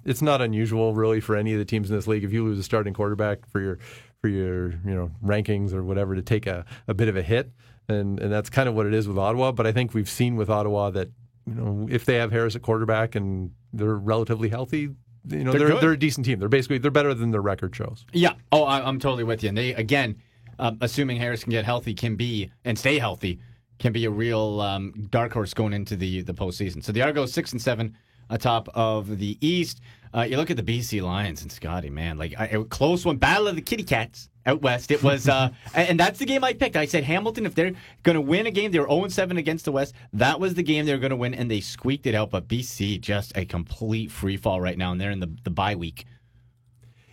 [0.04, 2.60] it's not unusual really for any of the teams in this league if you lose
[2.60, 3.80] a starting quarterback for your
[4.22, 7.52] for your you know rankings or whatever to take a, a bit of a hit,
[7.90, 9.52] and and that's kind of what it is with Ottawa.
[9.52, 11.10] But I think we've seen with Ottawa that
[11.46, 14.90] you know if they have Harris at quarterback and they're relatively healthy.
[15.30, 16.40] You know They're they're they're a decent team.
[16.40, 18.06] They're basically they're better than their record shows.
[18.14, 18.34] Yeah.
[18.52, 19.50] Oh, I, I'm totally with you.
[19.50, 20.22] And they again,
[20.60, 23.40] um, assuming Harris can get healthy, can be and stay healthy,
[23.80, 26.84] can be a real um, dark horse going into the the postseason.
[26.84, 27.98] So the Argos six and seven
[28.30, 29.82] atop of the East.
[30.14, 33.18] Uh, you look at the BC Lions and Scotty, man, like I, a close one,
[33.18, 34.92] battle of the Kitty Cats out west.
[34.92, 36.76] It was, uh, and and that's the game I picked.
[36.76, 39.66] I said Hamilton, if they're going to win a game, they were 0 7 against
[39.66, 39.94] the West.
[40.14, 42.32] That was the game they were going to win, and they squeaked it out.
[42.32, 45.76] But BC just a complete free fall right now, and they're in the the bye
[45.76, 46.06] week.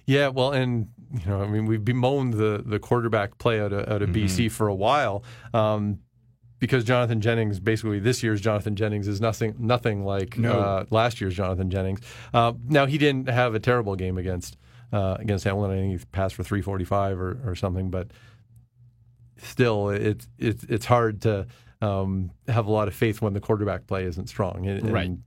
[0.07, 3.89] Yeah, well, and you know, I mean, we've bemoaned the the quarterback play out of,
[3.89, 5.25] out of BC for a while.
[5.53, 6.01] Um,
[6.65, 10.59] because Jonathan Jennings, basically this year's Jonathan Jennings is nothing nothing like No.
[10.61, 12.01] uh, last year's Jonathan Jennings.
[12.33, 14.57] Uh, now he didn't have a terrible game against
[14.93, 15.71] uh, against Hamilton.
[15.73, 18.09] I think he passed for 345 or, or something, but
[19.39, 21.47] still, it's it's it's hard to
[21.81, 24.67] um, have a lot of faith when the quarterback play isn't strong.
[24.67, 25.07] And, Right.
[25.07, 25.23] and,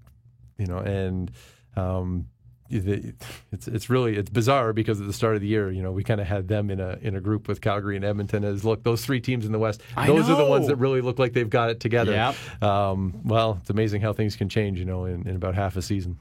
[0.58, 1.32] you know, and
[1.76, 2.28] um,
[2.70, 6.04] it's it's really it's bizarre because at the start of the year, you know, we
[6.04, 8.84] kind of had them in a in a group with Calgary and Edmonton as look
[8.84, 9.82] those three teams in the West.
[10.06, 12.12] Those are the ones that really look like they've got it together.
[12.12, 12.64] Yep.
[12.64, 15.82] Um, well, it's amazing how things can change, you know, in, in about half a
[15.82, 16.20] season.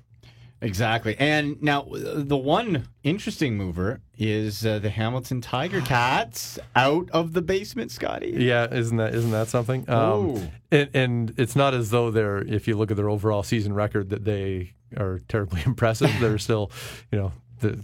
[0.63, 1.17] Exactly.
[1.19, 7.43] And now the one interesting mover is uh, the Hamilton Tiger Cats out of the
[7.43, 8.35] basement, Scotty.
[8.39, 9.89] Yeah, isn't that isn't that something?
[9.89, 13.75] Um, and, and it's not as though they're if you look at their overall season
[13.75, 16.11] record that they are terribly impressive.
[16.21, 16.71] they're still,
[17.13, 17.79] you know, the,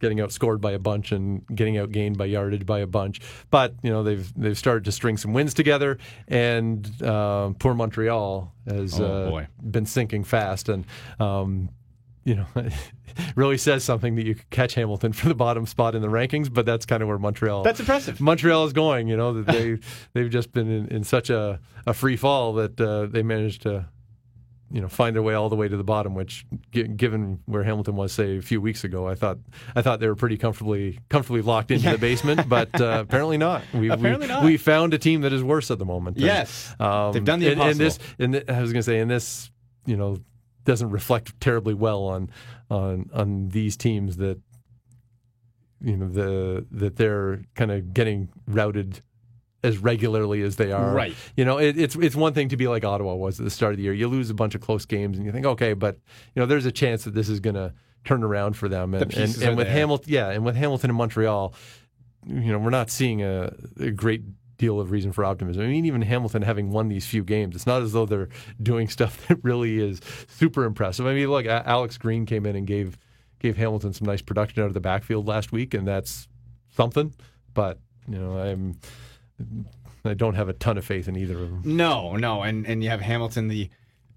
[0.00, 3.20] getting outscored by a bunch and getting outgained by yardage by a bunch.
[3.50, 8.52] But you know they've they've started to string some wins together, and uh, poor Montreal
[8.68, 10.84] has Oh, uh, been sinking fast and.
[11.18, 11.70] Um,
[12.24, 12.46] you know,
[13.36, 16.52] really says something that you could catch Hamilton for the bottom spot in the rankings,
[16.52, 18.20] but that's kind of where Montreal That's impressive.
[18.20, 19.08] Montreal is going.
[19.08, 19.78] You know they
[20.12, 23.86] they've just been in, in such a, a free fall that uh, they managed to
[24.70, 26.14] you know find their way all the way to the bottom.
[26.14, 29.38] Which, gi- given where Hamilton was, say a few weeks ago, I thought
[29.74, 33.62] I thought they were pretty comfortably comfortably locked into the basement, but uh, apparently not.
[33.72, 34.44] We, Apparently we, not.
[34.44, 36.16] We found a team that is worse at the moment.
[36.16, 36.74] And, Yes.
[36.80, 39.10] um, They've done the and, and this and th- I was going to say, and
[39.10, 39.50] this
[39.86, 40.18] you know
[40.64, 42.28] doesn't reflect terribly well on
[42.70, 44.38] on on these teams that
[45.80, 49.00] you know the that they're kind of getting routed
[49.62, 50.92] as regularly as they are.
[50.92, 51.14] Right.
[51.36, 53.72] You know, it, it's it's one thing to be like Ottawa was at the start
[53.72, 53.92] of the year.
[53.92, 55.96] You lose a bunch of close games, and you think, okay, but
[56.34, 57.72] you know, there's a chance that this is going to
[58.04, 58.94] turn around for them.
[58.94, 59.76] And pieces and, and with there.
[59.76, 61.54] Hamilton, yeah, and with Hamilton and Montreal,
[62.26, 64.22] you know, we're not seeing a, a great
[64.58, 65.62] deal of reason for optimism.
[65.62, 68.28] I mean, even Hamilton having won these few games, it's not as though they're
[68.62, 71.06] doing stuff that really is super impressive.
[71.06, 72.98] I mean, look, Alex Green came in and gave
[73.40, 76.28] gave Hamilton some nice production out of the backfield last week, and that's
[76.74, 77.14] something.
[77.54, 78.78] But you know, I'm
[80.04, 81.62] I don't have a ton of faith in either of them.
[81.64, 83.68] No, no, and and you have Hamilton the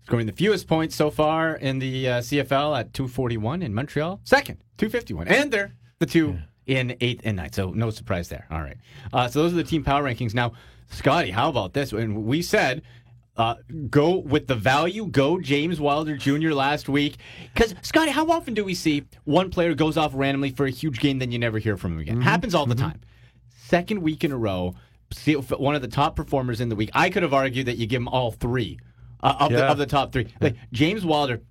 [0.03, 4.57] scoring the fewest points so far in the uh, CFL at 241 in Montreal, second
[4.77, 7.55] 251, and they're the two in eighth and ninth.
[7.55, 8.47] So no surprise there.
[8.49, 8.77] All right,
[9.13, 10.33] uh, so those are the team power rankings.
[10.33, 10.53] Now,
[10.89, 11.91] Scotty, how about this?
[11.91, 12.83] And we said.
[13.37, 13.55] Uh,
[13.89, 15.07] go with the value.
[15.07, 16.49] Go James Wilder Jr.
[16.49, 17.15] last week.
[17.53, 20.99] Because Scotty, how often do we see one player goes off randomly for a huge
[20.99, 22.21] game, then you never hear from him again?
[22.21, 22.99] Happens all the time.
[23.55, 24.75] Second week in a row,
[25.57, 26.89] one of the top performers in the week.
[26.93, 28.79] I could have argued that you give him all three
[29.21, 30.27] uh, of, the, of the top three.
[30.39, 31.41] Like James Wilder,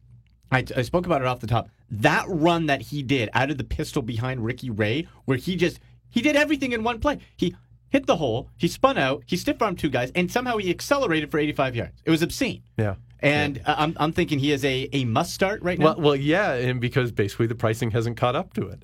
[0.51, 1.68] I, I spoke about it off the top.
[1.90, 5.81] That run that he did out of the pistol behind Ricky Ray, where he just
[6.09, 7.18] he did everything in one play.
[7.37, 7.55] He
[7.90, 11.31] hit the hole, he spun out, he stiff armed two guys, and somehow he accelerated
[11.31, 12.03] for 85 yards.
[12.05, 12.62] It was obscene.
[12.77, 12.94] Yeah.
[13.23, 15.87] And uh, I'm, I'm thinking he is a, a must start right now.
[15.87, 18.83] Well, well, yeah, and because basically the pricing hasn't caught up to it.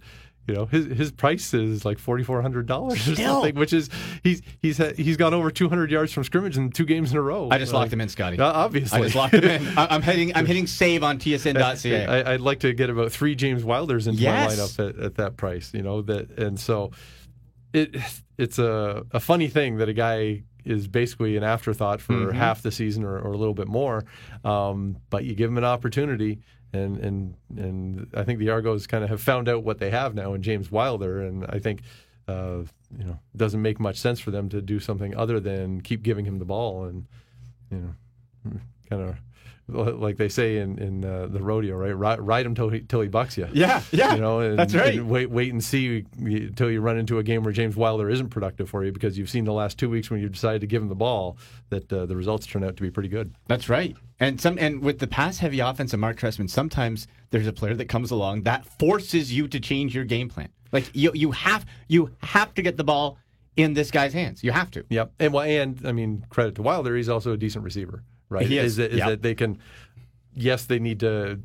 [0.49, 3.91] You know, his his price is like forty four hundred dollars or something, which is
[4.23, 7.21] he's he's he's gone over two hundred yards from scrimmage in two games in a
[7.23, 7.49] row.
[7.51, 8.39] I just Like, locked him in, Scotty.
[8.39, 9.67] uh, obviously, I just locked him in.
[9.77, 12.07] I'm hitting I'm hitting save on TSN.ca.
[12.07, 14.57] I, I'd like to get about three James Wilders into Yes.
[14.57, 15.73] my lineup at, at that price.
[15.75, 16.93] You know that, and so
[17.73, 17.97] it
[18.39, 22.37] it's a a funny thing that a guy is basically an afterthought for Mm-hmm.
[22.39, 24.05] half the season or, or a little bit more,
[24.45, 26.39] um, but you give him an opportunity.
[26.77, 30.15] And, and and I think the Argos kind of have found out what they have
[30.15, 31.83] now in James Wilder, and I think
[32.29, 32.63] uh,
[32.97, 36.25] you know doesn't make much sense for them to do something other than keep giving
[36.25, 37.07] him the ball and
[37.71, 39.17] you know kind of
[39.69, 41.97] like they say in in uh, the rodeo, right?
[41.97, 43.49] Ride, ride him till he, till he bucks you.
[43.53, 44.95] Yeah, yeah, you know, and, that's right.
[44.95, 48.29] and wait, wait and see until you run into a game where James Wilder isn't
[48.29, 50.83] productive for you because you've seen the last two weeks when you decided to give
[50.83, 51.37] him the ball
[51.71, 53.35] that uh, the results turn out to be pretty good.
[53.49, 53.97] That's right.
[54.21, 57.75] And some and with the pass heavy offense of Mark Trestman, sometimes there's a player
[57.75, 60.49] that comes along that forces you to change your game plan.
[60.73, 63.19] Like you you have you have to get the ball
[63.57, 64.45] in this guy's hands.
[64.45, 64.85] You have to.
[64.89, 65.13] Yep.
[65.19, 68.47] And well, and I mean credit to Wilder, he's also a decent receiver, right?
[68.47, 68.73] He is.
[68.73, 69.59] is, that, is that they can
[70.35, 71.41] yes, they need to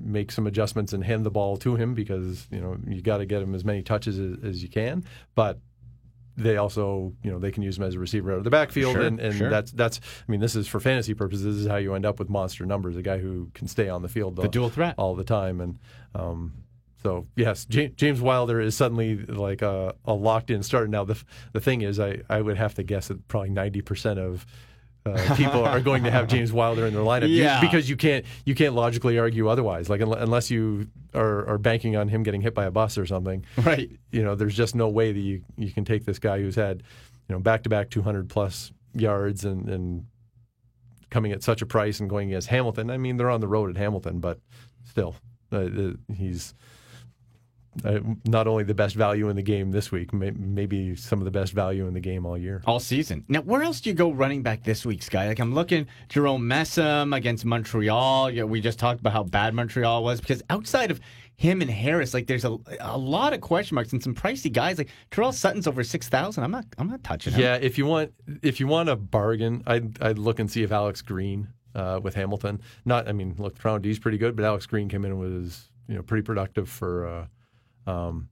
[0.00, 3.26] make some adjustments and hand the ball to him because, you know, you got to
[3.26, 5.58] get him as many touches as, as you can, but
[6.36, 8.94] they also, you know, they can use him as a receiver out of the backfield,
[8.94, 9.50] Sure, and, and sure.
[9.50, 10.00] that's that's.
[10.26, 11.44] I mean, this is for fantasy purposes.
[11.44, 12.96] This is how you end up with monster numbers.
[12.96, 14.94] A guy who can stay on the field, The dual threat.
[14.98, 15.78] all the time, and
[16.14, 16.54] um,
[17.04, 20.88] so yes, James Wilder is suddenly like a, a locked in starter.
[20.88, 24.18] Now the the thing is, I, I would have to guess that probably ninety percent
[24.18, 24.44] of
[25.06, 28.24] uh, people are going to have James Wilder in their lineup You- because you can't
[28.44, 29.88] you can't logically argue otherwise.
[29.90, 33.06] Like unle- unless you are, are banking on him getting hit by a bus or
[33.06, 33.90] something, Right.
[34.10, 36.82] you know, there's just no way that you, you can take this guy who's had,
[37.28, 40.06] you know, back to back 200 plus yards and, and
[41.10, 42.90] coming at such a price and going against Hamilton.
[42.90, 44.40] I mean, they're on the road at Hamilton, but
[44.84, 45.14] still,
[45.52, 45.68] uh,
[46.12, 46.54] he's
[47.84, 51.24] uh, not only the best value in the game this week, may, maybe some of
[51.24, 52.62] the best value in the game all year.
[52.66, 53.24] all season.
[53.28, 55.26] Now, where else do you go running back this week, Sky?
[55.28, 58.30] Like, I'm looking Jerome Messam against Montreal.
[58.30, 61.00] You know, we just talked about how bad Montreal was because outside of
[61.36, 64.78] him and Harris, like, there's a, a lot of question marks and some pricey guys.
[64.78, 66.44] Like Tyrell Sutton's over six thousand.
[66.44, 66.64] I'm not.
[66.78, 67.40] I'm not touching him.
[67.40, 70.70] Yeah, if you want if you want a bargain, I'd I'd look and see if
[70.70, 72.60] Alex Green uh, with Hamilton.
[72.84, 75.70] Not, I mean, look, Toronto D's pretty good, but Alex Green came in and was
[75.88, 77.26] you know pretty productive for uh,
[77.86, 78.28] um,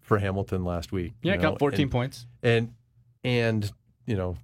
[0.00, 1.12] for Hamilton last week.
[1.22, 2.26] Yeah, you know, got 14 and, points.
[2.42, 2.72] and
[3.24, 3.70] and
[4.06, 4.36] you know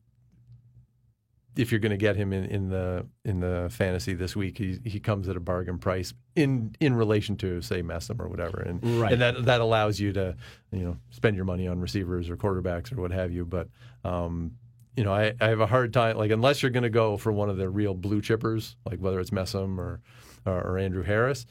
[1.56, 4.78] if you're going to get him in, in the in the fantasy this week, he
[4.84, 9.00] he comes at a bargain price in in relation to say Messam or whatever, and
[9.00, 9.12] Right.
[9.12, 10.36] and that that allows you to
[10.72, 13.44] you know spend your money on receivers or quarterbacks or what have you.
[13.44, 13.68] But
[14.02, 14.56] um,
[14.96, 17.30] you know, I, I have a hard time like unless you're going to go for
[17.32, 20.00] one of the real blue chippers, like whether it's Messam or
[20.44, 21.46] or, or Andrew Harris,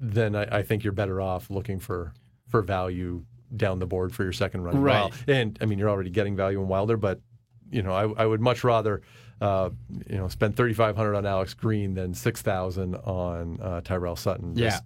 [0.00, 2.12] then I, I think you're better off looking for
[2.54, 3.24] for value
[3.56, 4.80] down the board for your second run.
[4.80, 5.12] Right.
[5.26, 7.20] And I mean, you're already getting value in Wilder, but
[7.68, 9.02] you know, I, I would much rather,
[9.40, 9.70] uh,
[10.08, 14.52] you know, spend 3,500 on Alex Green than 6,000 on uh, Tyrell Sutton.
[14.54, 14.78] Yeah.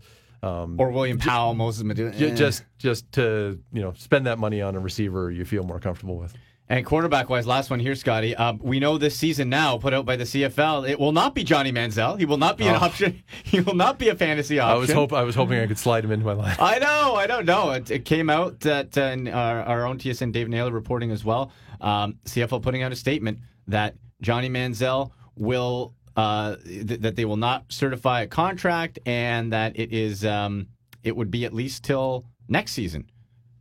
[0.42, 2.11] Um, Or William Powell, Moses Medina.
[2.16, 2.35] Eh.
[2.35, 6.16] just, just to you know, spend that money on a receiver you feel more comfortable
[6.16, 6.35] with.
[6.70, 8.37] And quarterback wise, last one here, Scotty.
[8.37, 11.42] Um, we know this season now, put out by the CFL, it will not be
[11.42, 12.18] Johnny Manziel.
[12.18, 12.85] He will not be an Oh.
[12.85, 13.22] option.
[13.44, 14.76] He will not be a fantasy option.
[14.76, 16.57] I was hope I was hoping I could slide him into my line.
[16.61, 17.70] I know, I don't know.
[17.70, 21.24] It, it came out that uh, in our, our own TSN Dave Naylor reporting as
[21.24, 21.50] well.
[21.81, 27.37] Um, CFL putting out a statement that Johnny Manziel will uh, th- that they will
[27.38, 30.66] not certify a contract and that it is um,
[31.02, 33.07] it would be at least till next season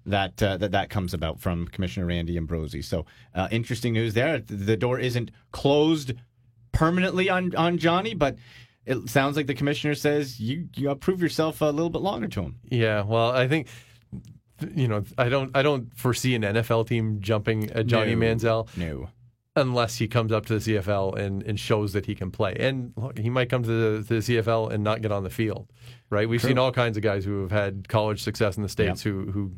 [0.07, 2.81] that uh, that that comes about from Commissioner Randy Ambrosie.
[2.81, 4.39] So uh, interesting news there.
[4.39, 6.13] The door isn't closed
[6.71, 8.37] permanently on on Johnny, but.
[8.89, 12.41] It sounds like the commissioner says you you prove yourself a little bit longer to
[12.41, 12.55] him.
[12.69, 13.67] Yeah, well, I think
[14.73, 18.25] you know, I don't I don't foresee an NFL team jumping at Johnny No.
[18.25, 19.09] Manziel No.
[19.57, 22.55] unless he comes up to the CFL and, and shows that he can play.
[22.57, 25.29] And look, he might come to the, to the CFL and not get on the
[25.29, 25.67] field,
[26.09, 26.27] right?
[26.29, 26.51] We've True.
[26.51, 29.51] seen all kinds of guys who have had college success in the states who who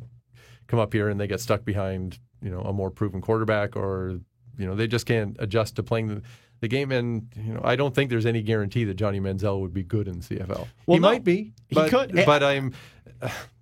[0.70, 4.20] come up here and they get stuck behind you know a more proven quarterback or
[4.58, 6.22] you know they just can't adjust to playing the,
[6.62, 6.92] the game.
[6.92, 10.08] And you know I don't think there's any guarantee that Johnny Manziel would be good
[10.08, 10.68] in CFL.
[10.86, 11.10] Well, he no.
[11.10, 12.14] might be, He but, could.
[12.26, 12.74] But eh, I'm,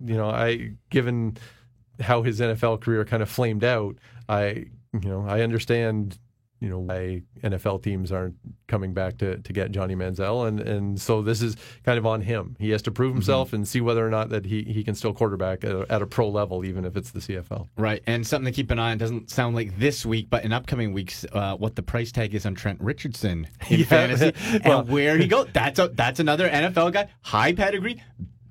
[0.04, 1.36] you know, I given
[2.00, 3.96] how his NFL career kind of flamed out,
[4.28, 6.18] I you know I understand
[6.60, 8.34] you know why NFL teams aren't
[8.66, 12.20] coming back to, to get Johnny Manziel and and so this is kind of on
[12.20, 12.56] him.
[12.58, 15.12] He has to prove himself and see whether or not that he, he can still
[15.12, 17.68] quarterback at a, at a pro level even if it's the CFL.
[17.76, 18.98] Right, and something to keep an eye on.
[18.98, 22.44] Doesn't sound like this week, but in upcoming weeks, uh, what the price tag is
[22.44, 23.86] on Trent Richardson in Yeah.
[23.86, 24.32] fantasy
[24.64, 25.48] Well- and where he goes.
[25.52, 28.02] That's a that's another NFL guy, high pedigree,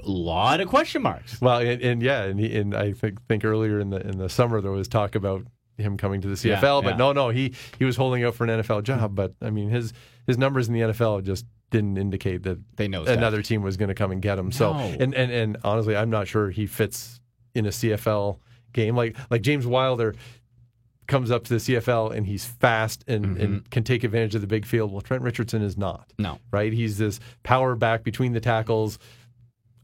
[0.04, 1.42] a lot of question marks.
[1.42, 4.30] Well, and, and yeah, and, he, and I think think earlier in the in the
[4.30, 5.44] summer there was talk about
[5.78, 6.96] him coming to the Yeah, CFL, but yeah.
[6.98, 9.16] no, no, he he was holding out for an NFL job.
[9.16, 9.94] But I mean, his
[10.26, 13.18] his numbers in the NFL just didn't indicate that They know that.
[13.18, 14.52] another team was going to come and get him.
[14.52, 14.80] So, No.
[14.80, 17.20] and, and and honestly, I'm not sure he fits
[17.56, 18.40] in a CFL
[18.74, 18.96] game.
[18.96, 20.16] Like like James Wilder
[21.08, 23.42] comes up to the CFL and he's fast and, Mm-hmm.
[23.44, 24.92] and can take advantage of the big field.
[24.92, 26.74] Well, Trent Richardson is not No, right?
[26.74, 29.00] He's this power back between the tackles.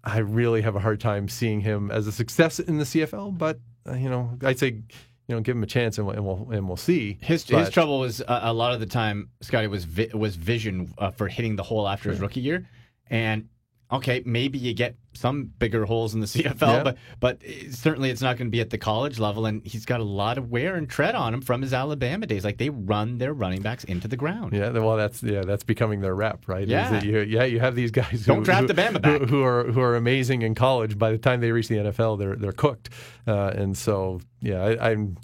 [0.04, 3.58] I really have a hard time seeing him as a success in the CFL, but
[3.88, 4.82] uh, you know, I'd say
[5.28, 7.18] you know, give him a chance and, we'll and we'll, and we'll see.
[7.22, 10.94] His his trouble was uh, a lot of the time, Scotty was vi- was vision
[10.98, 12.68] uh, for hitting the hole after his rookie year,
[13.10, 13.48] and
[13.92, 16.84] okay, maybe you get some bigger holes in the CFL, yeah.
[16.84, 19.46] but but certainly it's not going to be at the college level.
[19.46, 22.44] And he's got a lot of wear and tread on him from his Alabama days.
[22.44, 24.54] Like they run their running backs into the ground.
[24.54, 26.68] Yeah, well, that's yeah, that's becoming their rep, right?
[26.68, 29.28] Yeah, you, yeah, you have these guys don't who, draft who, the Bama back who,
[29.28, 30.98] who, are who are amazing in college.
[30.98, 32.90] By the time they reach the NFL, they're they're cooked.
[33.28, 35.18] Uh, and so yeah, I, I'm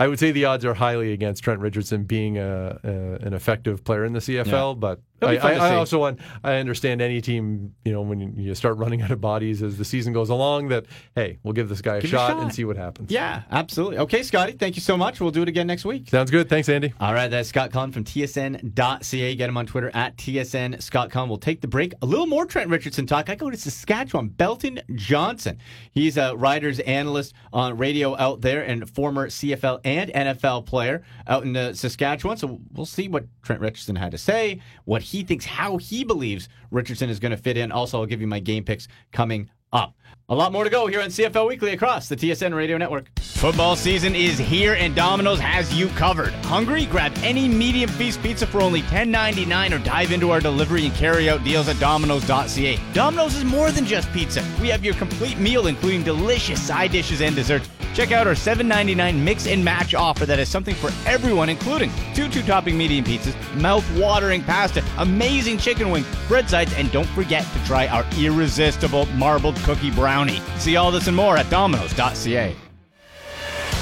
[0.00, 3.84] I would say the odds are highly against Trent Richardson being a, a an effective
[3.84, 4.78] player in the CFL, yeah.
[4.78, 8.78] but I, I, I also want I understand any team, you know, when you start
[8.78, 11.96] running out of bodies as the season goes along, that hey, we'll give this guy
[11.96, 13.10] a, shot, a shot, and see what happens.
[13.10, 13.98] Yeah, absolutely.
[13.98, 15.20] Okay, Scotty, thank you so much.
[15.20, 16.08] We'll do it again next week.
[16.08, 16.48] Sounds good.
[16.48, 16.92] Thanks, Andy.
[17.00, 19.34] All right, that's Scott Cullen from TSN.ca.
[19.34, 21.28] Get him on Twitter at TSN Scott Cullen.
[21.28, 21.92] We'll take the break.
[22.02, 23.28] A little more Trent Richardson talk.
[23.28, 24.28] I go to Saskatchewan.
[24.28, 25.58] Belton Johnson.
[25.92, 31.44] He's a Rider's analyst on radio out there and former CFL and NFL player out
[31.44, 32.36] in uh, Saskatchewan.
[32.36, 36.48] So we'll see what Trent Richardson had to say, what he thinks, how he believes
[36.70, 37.72] Richardson is going to fit in.
[37.72, 39.94] Also, I'll give you my game picks coming up.
[40.28, 43.10] A lot more to go here on CFL Weekly across the TSN Radio Network.
[43.18, 46.32] Football season is here and Domino's has you covered.
[46.44, 46.86] Hungry?
[46.86, 51.28] Grab any medium feast pizza for only $10.99 or dive into our delivery and carry
[51.28, 52.78] out deals at Domino's.ca.
[52.92, 54.44] Domino's is more than just pizza.
[54.60, 57.68] We have your complete meal, including delicious side dishes and desserts.
[57.94, 62.28] Check out our $7.99 mix and match offer that has something for everyone, including two
[62.28, 67.44] two topping medium pizzas, mouth watering pasta, amazing chicken wings, bread sides, and don't forget
[67.52, 70.40] to try our irresistible marbled cookie brownie.
[70.58, 72.54] See all this and more at Domino's.ca.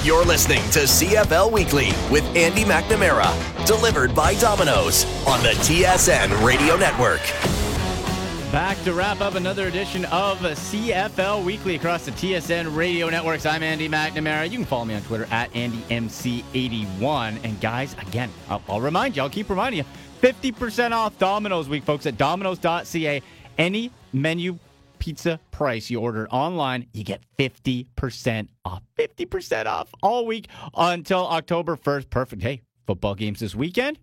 [0.04, 6.76] You're listening to CFL Weekly with Andy McNamara, delivered by Domino's on the TSN Radio
[6.76, 7.20] Network.
[8.52, 13.44] Back to wrap up another edition of CFL Weekly across the TSN radio networks.
[13.44, 14.48] I'm Andy McNamara.
[14.50, 17.44] You can follow me on Twitter at AndyMC81.
[17.44, 19.84] And guys, again, I'll, I'll remind you, I'll keep reminding you
[20.22, 23.20] 50% off Domino's week, folks, at Domino's.ca.
[23.58, 24.58] Any menu
[24.98, 28.82] pizza price you order online, you get 50% off.
[28.98, 32.08] 50% off all week until October 1st.
[32.08, 32.42] Perfect.
[32.42, 33.98] Hey, football games this weekend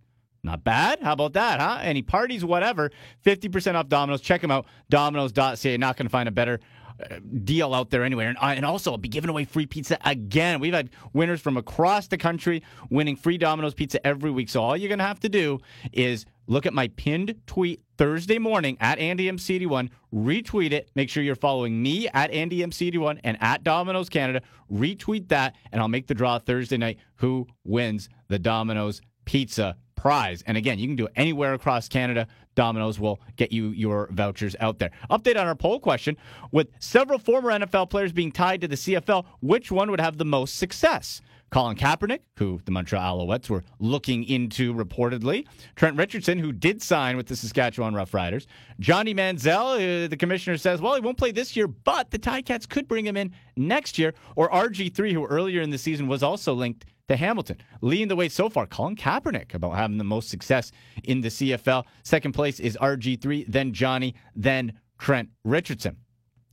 [0.45, 1.01] not bad.
[1.01, 1.79] How about that, huh?
[1.81, 2.91] Any parties, whatever.
[3.25, 4.21] 50% off Domino's.
[4.21, 4.65] Check them out.
[4.89, 5.77] Domino's.ca.
[5.77, 6.59] Not going to find a better
[6.97, 8.29] uh, deal out there anywhere.
[8.29, 10.61] And, uh, and also, I'll be giving away free pizza again.
[10.61, 14.47] We've had winners from across the country winning free Domino's pizza every week.
[14.47, 15.59] So all you're going to have to do
[15.91, 20.89] is look at my pinned tweet Thursday morning at AndyMC81, retweet it.
[20.95, 24.41] Make sure you're following me at AndyMC81 and at Domino's Canada.
[24.71, 26.99] Retweet that, and I'll make the draw Thursday night.
[27.15, 30.43] Who wins the Domino's pizza prize.
[30.45, 32.27] And again, you can do it anywhere across Canada.
[32.55, 34.91] Domino's will get you your vouchers out there.
[35.09, 36.17] Update on our poll question
[36.51, 40.25] with several former NFL players being tied to the CFL, which one would have the
[40.25, 41.21] most success?
[41.51, 45.45] Colin Kaepernick, who the Montreal Alouettes were looking into reportedly.
[45.75, 48.45] Trent Richardson, who did sign with the Saskatchewan Roughriders.
[48.79, 52.67] Johnny Manziel, uh, the commissioner says, well, he won't play this year, but the Ticats
[52.67, 54.13] could bring him in next year.
[54.35, 57.57] Or RG3, who earlier in the season was also linked to Hamilton.
[57.81, 60.71] Leading the way so far, Colin Kaepernick about having the most success
[61.03, 61.83] in the CFL.
[62.03, 65.97] Second place is RG3, then Johnny, then Trent Richardson.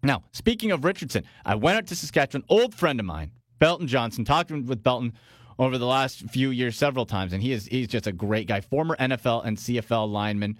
[0.02, 4.24] Now, speaking of Richardson, I went out to Saskatchewan, old friend of mine, Belton Johnson,
[4.24, 5.12] talked with Belton
[5.58, 8.60] over the last few years several times, and he is he's just a great guy,
[8.60, 10.58] former NFL and CFL lineman,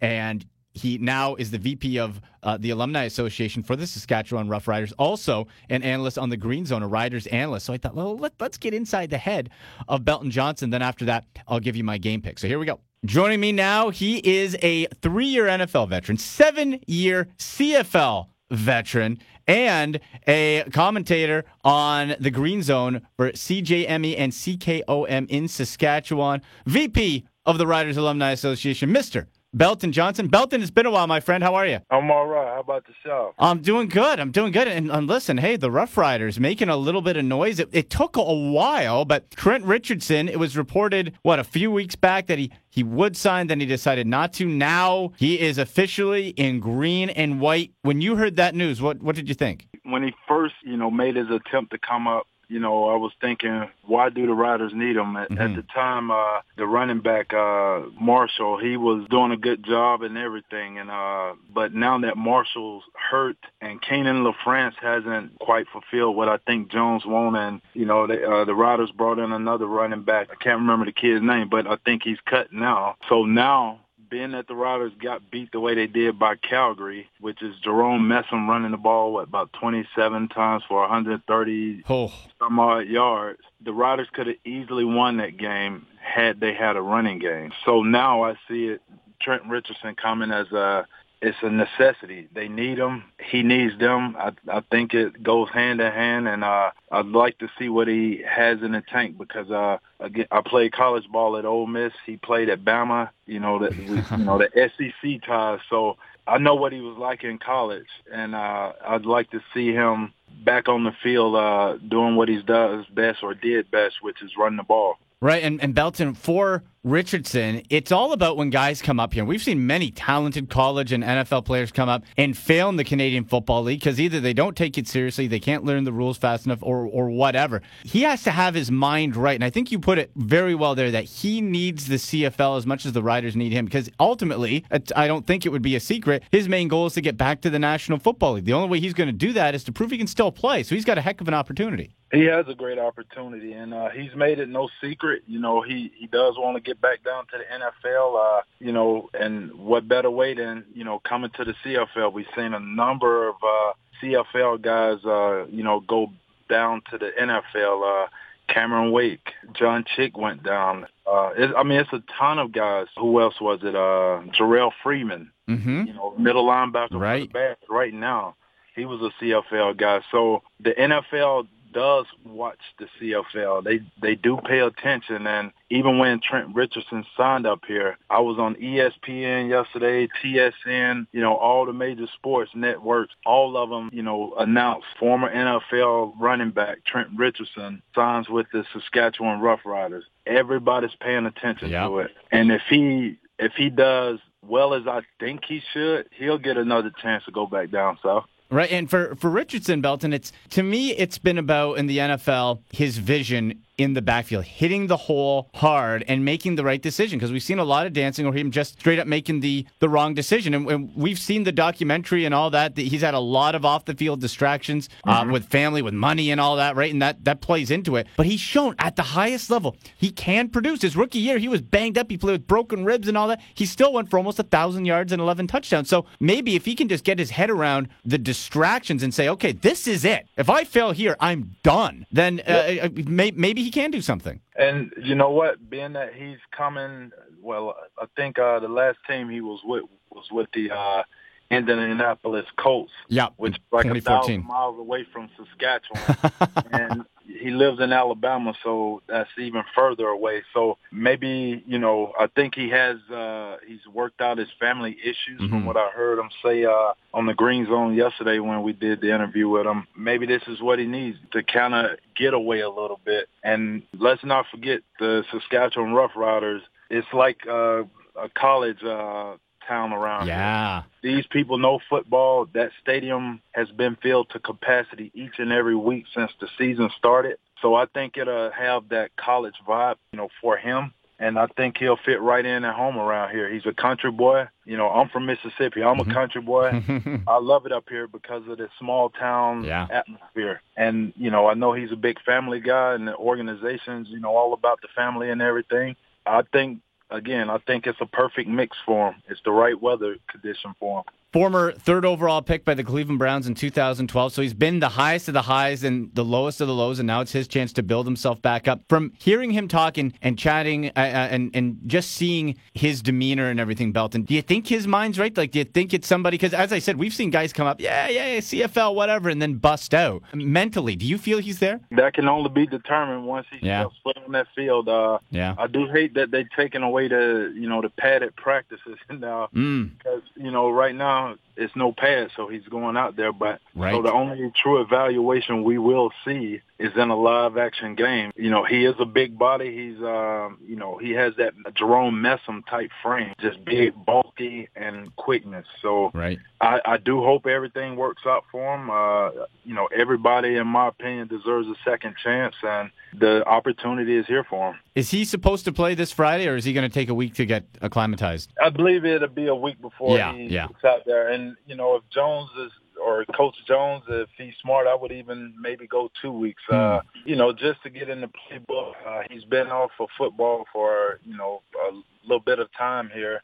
[0.00, 0.44] and
[0.74, 5.46] he now is the VP of uh, the Alumni Association for the Saskatchewan Roughriders, also
[5.70, 7.66] an analyst on the Green Zone, a riders analyst.
[7.66, 9.50] So I thought, well, let, us get inside the head
[9.88, 10.70] of Belton Johnson.
[10.70, 12.38] Then after that, I'll give you my game pick.
[12.38, 12.80] So here we go.
[13.04, 20.00] Joining me now, he is a three year NFL veteran, seven year CFL veteran, and
[20.26, 27.66] a commentator on the Green Zone for CJME and CKOM in Saskatchewan, VP of the
[27.66, 29.26] Riders Alumni Association, Mr.
[29.54, 30.26] Belton Johnson.
[30.26, 31.44] Belton, it's been a while, my friend.
[31.44, 31.78] How are you?
[31.88, 32.54] I'm all right.
[32.54, 33.36] How about yourself?
[33.38, 34.18] I'm doing good.
[34.18, 34.66] I'm doing good.
[34.66, 37.60] And, and listen, hey, the Rough Riders making a little bit of noise.
[37.60, 41.94] It, it, took a while, but Trent Richardson, it was reported, what, a few weeks
[41.94, 44.46] back that he, he would sign, then he decided not to.
[44.46, 47.72] Now he is officially in green and white.
[47.82, 49.68] When you heard that news, what, what did you think?
[49.84, 53.12] When he first, you know, made his attempt to come up you know, I was
[53.20, 55.16] thinking, why do the Riders need him?
[55.16, 55.40] At, mm-hmm.
[55.40, 60.02] at the time, uh, the running back, uh, Marshall, he was doing a good job
[60.02, 60.78] and everything.
[60.78, 66.38] And, uh, but now that Marshall's hurt and Kienan LaFrance hasn't quite fulfilled what I
[66.38, 70.28] think Jones wanted, and, you know, they, uh, the Riders brought in another running back.
[70.30, 72.96] I can't remember the kid's name, but I think he's cut now.
[73.08, 73.80] So now
[74.14, 78.08] being that the Riders got beat the way they did by Calgary, which is Jerome
[78.08, 83.72] Messam running the ball what, about 27 times for 130 Oh, some odd yards, the
[83.72, 87.50] Riders could have easily won that game had they had a running game.
[87.64, 88.82] So now I see it,
[89.20, 90.86] Trent Richardson coming as a
[91.24, 92.28] it's a necessity.
[92.34, 93.04] They need him.
[93.18, 94.14] He needs them.
[94.18, 97.88] I, I think it goes hand in hand, and uh, I'd like to see what
[97.88, 101.94] he has in the tank because uh, again, I played college ball at Ole Miss.
[102.04, 103.08] He played at Bama.
[103.24, 105.60] You know that you know the SEC ties.
[105.70, 105.96] So
[106.26, 110.12] I know what he was like in college, and uh, I'd like to see him
[110.44, 114.32] back on the field uh, doing what he does best or did best, which is
[114.36, 114.98] running the ball.
[115.20, 115.42] right.
[115.42, 119.24] And, and Belton, for Richardson, it's all about when guys come up here.
[119.24, 123.24] We've seen many talented college and NFL players come up and fail in the Canadian
[123.24, 126.44] Football League because either they don't take it seriously, they can't learn the rules fast
[126.44, 127.62] enough, or, or whatever.
[127.84, 129.34] He has to have his mind right.
[129.34, 132.66] And I think you put it very well there that he needs the CFL as
[132.66, 135.80] much as the Riders need him because ultimately, I don't think it would be a
[135.80, 138.44] secret, his main goal is to get back to the National Football League.
[138.44, 140.62] The only way he's going to do that is to prove he can still play.
[140.62, 141.94] So he's got a heck of an opportunity.
[142.14, 145.24] He has a great opportunity, and uh, he's made it no secret.
[145.26, 147.44] You know, he he does want to get back down to the
[147.88, 148.38] NFL.
[148.38, 152.12] Uh, you know, and what better way than you know coming to the CFL?
[152.12, 153.72] We've seen a number of uh,
[154.02, 156.08] CFL guys, uh, you know, go
[156.48, 158.04] down to the NFL.
[158.04, 158.08] Uh,
[158.48, 160.86] Cameron Wake, John Chick went down.
[161.10, 162.86] Uh, it, I mean, it's a ton of guys.
[162.98, 163.74] Who else was it?
[163.74, 165.84] Uh, Jerrell Freeman, Mm-hmm.
[165.86, 167.30] you know, middle linebacker Right.
[167.68, 168.34] right now.
[168.76, 170.00] He was a CFL guy.
[170.10, 173.62] So the NFL does watch the CFL.
[173.64, 175.26] They they do pay attention.
[175.26, 181.20] And even when Trent Richardson signed up here, I was on ESPN yesterday, TSN, you
[181.20, 186.50] know, all the major sports networks, all of them, you know, announced former NFL running
[186.50, 190.02] back Trent Richardson signs with the Saskatchewan Roughriders.
[190.26, 191.88] Everybody's paying attention Yeah.
[191.88, 192.10] to it.
[192.32, 196.92] And if he if he does well as I think he should, he'll get another
[197.02, 198.26] chance to go back down south.
[198.50, 202.60] Right, and for for Richardson Belton, it's to me it's been about in the NFL
[202.72, 207.18] his vision in the backfield, hitting the hole hard and making the right decision.
[207.18, 209.88] Because we've seen a lot of dancing or him just straight up making the the
[209.88, 212.76] wrong decision, and, and we've seen the documentary and all that.
[212.76, 216.30] That he's had a lot of off the field distractions uh, with family, with money,
[216.30, 216.76] and all that.
[216.76, 218.06] Right, and that that plays into it.
[218.16, 220.82] But he's shown at the highest level he can produce.
[220.82, 222.10] His rookie year, he was banged up.
[222.10, 223.40] He played with broken ribs and all that.
[223.54, 225.88] He still went for almost a thousand yards and eleven touchdowns.
[225.88, 229.52] So maybe if he can just get his head around the distractions and say, okay,
[229.52, 230.26] this is it.
[230.36, 232.06] If I fail here, I'm done.
[232.12, 234.40] Then uh, uh, may, maybe he can do something.
[234.56, 235.68] And you know what?
[235.70, 237.10] Being that he's coming,
[237.40, 241.02] well, I think uh, the last team he was with was with the uh,
[241.50, 244.02] Indianapolis Colts, Yeah, which is like a 2014.
[244.02, 250.42] thousand miles away from Saskatchewan, and he lives in Alabama, so that's even further away.
[250.52, 255.40] So maybe you know, I think he has uh, he's worked out his family issues
[255.40, 255.48] Mhm.
[255.50, 259.00] from what I heard him say uh, on the Green Zone yesterday when we did
[259.00, 259.86] the interview with him.
[259.96, 263.28] Maybe this is what he needs to kind of get away a little bit.
[263.42, 266.60] And let's not forget the Saskatchewan Roughriders.
[266.90, 267.82] It's like uh,
[268.16, 269.34] a college uh,
[269.66, 270.82] town around here Yeah.
[271.02, 272.46] these people know football.
[272.54, 277.38] That stadium has been filled to capacity each and every week since the season started.
[277.62, 280.92] So I think it'll have that college vibe, you know, for him.
[281.18, 283.48] And I think he'll fit right in at home around here.
[283.48, 284.48] He's a country boy.
[284.64, 285.82] You know, I'm from Mississippi.
[285.82, 286.12] I'm a mm-hmm.
[286.12, 286.82] country boy.
[287.28, 289.86] I love it up here because of the small town Yeah.
[289.90, 290.60] atmosphere.
[290.76, 294.36] And, you know, I know he's a big family guy and the organization's, you know,
[294.36, 295.94] all about the family and everything.
[296.26, 296.80] I think,
[297.10, 299.22] again, I think it's a perfect mix for him.
[299.28, 301.04] It's the right weather condition for him.
[301.34, 304.32] Former third overall pick by the Cleveland Browns in 2012.
[304.32, 307.08] So he's been the highest of the highs and the lowest of the lows, and
[307.08, 308.82] now it's his chance to build himself back up.
[308.88, 313.58] From hearing him talking and chatting uh, uh, and and just seeing his demeanor and
[313.58, 315.36] everything, Belton, do you think his mind's right?
[315.36, 316.36] Like, do you think it's somebody?
[316.36, 319.54] Because as I said, we've seen guys come up, yeah, yeah, CFL, whatever, and then
[319.54, 320.22] bust out.
[320.34, 321.80] Mentally, do you feel he's there?
[321.90, 323.86] that can only be determined once he's Yeah.
[324.04, 324.88] foot on that field.
[324.88, 325.56] Uh, Yeah.
[325.58, 329.98] I do hate that they've taken away the you know the padded practices now Mm.
[329.98, 333.32] because you know right now now it's no pad, so he's going out there.
[333.32, 333.92] But Right.
[333.94, 338.32] so the only true evaluation we will see is in a live action game.
[338.36, 339.70] You know he is a big body.
[339.74, 345.14] He's um, you know he has that Jerome Messam type frame, just big, bulky, and
[345.16, 345.66] quickness.
[345.82, 346.38] So Right.
[346.60, 348.90] I, I do hope everything works out for him.
[348.90, 354.26] Uh, you know, everybody, in my opinion, deserves a second chance, and the opportunity is
[354.26, 354.78] here for him.
[354.94, 357.34] Is he supposed to play this Friday, or is he going to take a week
[357.34, 358.50] to get acclimatized?
[358.62, 360.68] I believe it'll be a week before Yeah, he yeah.
[360.68, 361.28] gets out there.
[361.28, 362.72] And, you know, if Jones is,
[363.04, 367.28] or Coach Jones, if he's smart, I would even maybe go two weeks, uh, Hmm.
[367.30, 368.92] you know, just to get in the playbook.
[369.06, 371.90] Uh, he's been off of football for, you know, a
[372.26, 373.42] little bit of time here.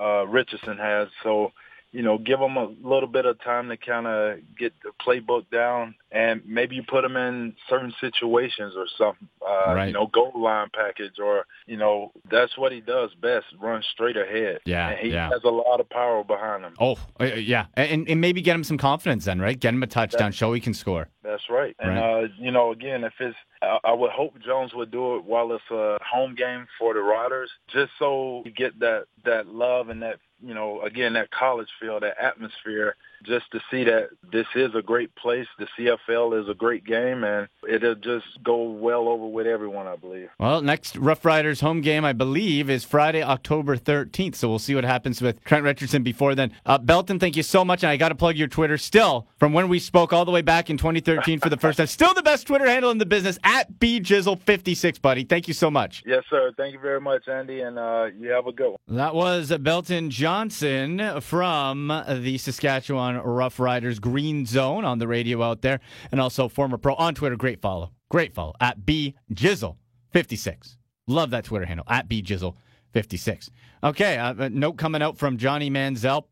[0.00, 1.08] uh, Richardson has.
[1.24, 1.50] So
[1.92, 5.50] you know, give them a little bit of time to kind of get the playbook
[5.50, 9.28] down, and maybe you put them in certain situations or something.
[9.40, 9.86] Uh, right.
[9.86, 14.16] You know, goal line package, or you know, that's what he does best: run straight
[14.16, 14.60] ahead.
[14.66, 15.30] Yeah, and he yeah.
[15.30, 16.74] has a lot of power behind him.
[16.78, 19.58] Oh, uh, yeah, and, and maybe get him some confidence then, right?
[19.58, 21.08] Get him a touchdown, that's, show he can score.
[21.22, 21.74] That's right.
[21.78, 22.24] And right.
[22.24, 25.52] uh, you know, again, if it's, I, I would hope Jones would do it while
[25.52, 30.02] it's a home game for the Riders, just so you get that that love and
[30.02, 34.74] that you know, again, that college feel, that atmosphere, just to see that this is
[34.74, 35.46] a great place.
[35.58, 39.96] The CFL is a great game, and it'll just go well over with everyone, I
[39.96, 40.28] believe.
[40.38, 44.36] Well, next Rough Riders home game, I believe, is Friday, October 13th.
[44.36, 46.52] So we'll see what happens with Trent Richardson before then.
[46.66, 47.82] Uh, Belton, thank you so much.
[47.82, 50.42] And I got to plug your Twitter still from when we spoke all the way
[50.42, 51.86] back in 2013 for the first time.
[51.86, 55.24] Still the best Twitter handle in the business at bjizzle56, buddy.
[55.24, 56.02] Thank you so much.
[56.06, 56.52] Yes, sir.
[56.56, 58.78] Thank you very much, Andy, and uh, you have a good one.
[58.88, 65.80] That was Belton Johnson from the Saskatchewan Roughriders Green Zone on the radio out there,
[66.10, 67.36] and also former pro on Twitter.
[67.36, 67.92] Great follow.
[68.08, 70.76] Great follow at B Jizzle56.
[71.06, 73.50] Love that Twitter handle at B Jizzle56.
[73.82, 76.24] Okay, uh, a note coming out from Johnny Manziel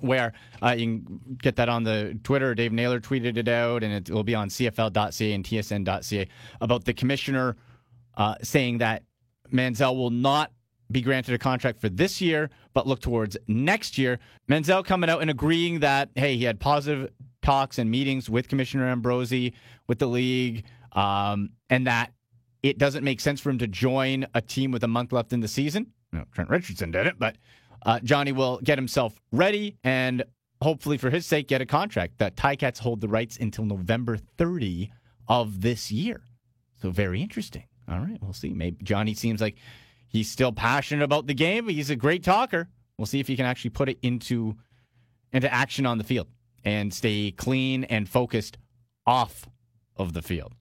[0.00, 0.32] where
[0.62, 2.54] uh, you can get that on the Twitter.
[2.54, 6.28] Dave Naylor tweeted it out, and it will be on CFL.ca and TSN.ca
[6.60, 7.56] about the commissioner
[8.16, 9.02] uh, saying that
[9.52, 10.52] Manziel will not
[10.90, 14.18] be granted a contract for this year, but look towards next year.
[14.48, 17.10] Manziel coming out and agreeing that, hey, he had positive
[17.42, 19.54] talks and meetings with Commissioner Ambrosie,
[19.86, 22.12] with the league, um, and that
[22.62, 25.40] it doesn't make sense for him to join a team with a month left in
[25.40, 25.86] the season.
[26.32, 27.36] Trent Richardson did it, but
[27.86, 30.24] uh, Johnny will get himself ready and
[30.62, 32.18] hopefully, for his sake, get a contract.
[32.18, 34.92] That Ticats hold the rights until November 30
[35.28, 36.22] of this year.
[36.80, 37.64] So very interesting.
[37.88, 38.50] All right, we'll see.
[38.50, 39.56] Maybe Johnny seems like
[40.10, 41.66] He's still passionate about the game.
[41.66, 42.68] but He's a great talker.
[42.98, 44.56] We'll see if he can actually put it into
[45.32, 46.26] into action on the field
[46.64, 48.58] and stay clean and focused
[49.06, 49.48] off
[49.96, 50.54] of the field.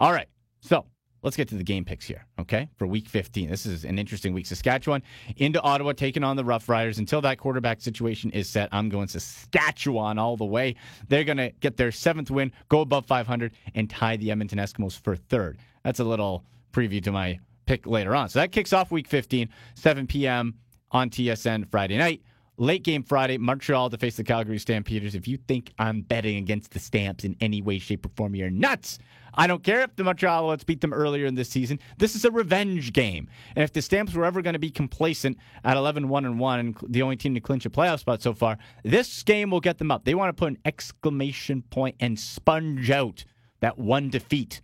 [0.00, 0.26] All right.
[0.60, 0.84] So
[1.22, 2.68] let's get to the game picks here, okay?
[2.76, 3.48] For week 15.
[3.48, 4.46] This is an interesting week.
[4.46, 5.02] Saskatchewan
[5.36, 6.98] into Ottawa, taking on the Rough Riders.
[6.98, 10.74] Until that quarterback situation is set, I'm going Saskatchewan all the way.
[11.08, 15.00] They're going to get their seventh win, go above 500, and tie the Edmonton Eskimos
[15.00, 15.58] for third.
[15.84, 17.38] That's a little preview to my
[17.72, 18.28] pick later on.
[18.28, 20.54] So that kicks off week 15, 7 p.m.
[20.90, 22.22] on TSN Friday night.
[22.58, 25.14] Late game Friday, Montreal to face the Calgary Stampeders.
[25.14, 28.50] If you think I'm betting against the Stamps in any way, shape, or form, you're
[28.50, 28.98] nuts.
[29.32, 31.78] I don't care if the Montreal Alouettes beat them earlier in this season.
[31.96, 33.26] This is a revenge game.
[33.56, 36.60] And if the Stamps were ever going to be complacent at 11 1 and 1
[36.60, 39.78] and the only team to clinch a playoff spot so far, this game will get
[39.78, 40.04] them up.
[40.04, 43.24] They want to put an exclamation point and sponge out
[43.60, 44.60] that one defeat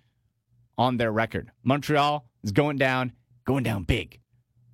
[0.76, 1.50] on their record.
[1.64, 3.12] Montreal is going down,
[3.44, 4.20] going down big.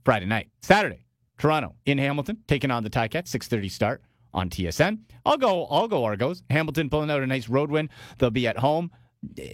[0.05, 0.51] Friday night.
[0.61, 1.07] Saturday,
[1.39, 4.03] Toronto in Hamilton, taking on the Ticats, 6.30 start
[4.35, 4.99] on TSN.
[5.25, 6.43] I'll go, I'll go Argos.
[6.51, 7.89] Hamilton pulling out a nice road win.
[8.19, 8.91] They'll be at home.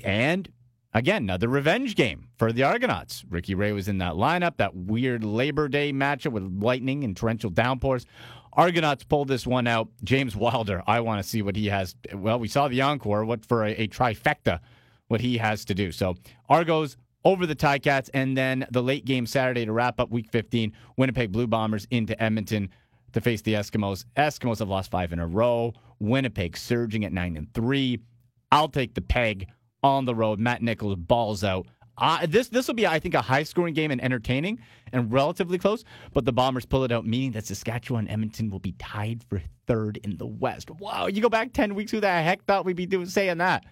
[0.02, 0.50] And
[0.92, 3.24] again, another revenge game for the Argonauts.
[3.28, 7.50] Ricky Ray was in that lineup, that weird Labor Day matchup with lightning and torrential
[7.50, 8.06] downpours.
[8.52, 9.88] Argonauts pulled this one out.
[10.02, 11.94] James Wilder, I want to see what he has.
[12.12, 13.24] Well, we saw the encore.
[13.24, 14.58] What for a, a trifecta,
[15.06, 15.92] what he has to do.
[15.92, 16.16] So
[16.48, 20.72] Argos over the Ticats, and then the late game Saturday to wrap up Week 15.
[20.96, 22.70] Winnipeg Blue Bombers into Edmonton
[23.12, 24.04] to face the Eskimos.
[24.16, 25.72] Eskimos have lost five in a row.
[25.98, 27.98] Winnipeg surging at nine and three.
[28.50, 29.48] I'll take the peg
[29.82, 30.38] on the road.
[30.38, 31.66] Matt Nichols balls out.
[31.98, 34.58] Uh, this this will be, I think, a high scoring game and entertaining
[34.92, 35.84] and relatively close.
[36.14, 39.42] But the Bombers pull it out, meaning that Saskatchewan and Edmonton will be tied for
[39.66, 40.70] third in the West.
[40.70, 43.64] Wow, you go back ten weeks, who the heck thought we'd be doing saying that?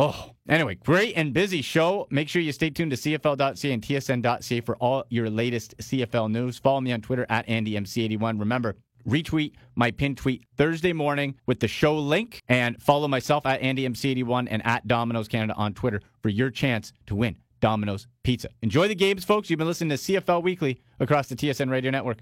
[0.00, 2.06] Oh, anyway, great and busy show.
[2.08, 6.56] Make sure you stay tuned to CFL.ca and TSN.ca for all your latest CFL news.
[6.56, 8.38] Follow me on Twitter at AndyMC81.
[8.38, 8.76] Remember,
[9.08, 14.46] retweet my pin tweet Thursday morning with the show link and follow myself at AndyMC81
[14.48, 18.50] and at Domino's Canada on Twitter for your chance to win Domino's Pizza.
[18.62, 19.50] Enjoy the games, folks.
[19.50, 22.18] You've been listening to CFL Weekly across the TSN Radio Network.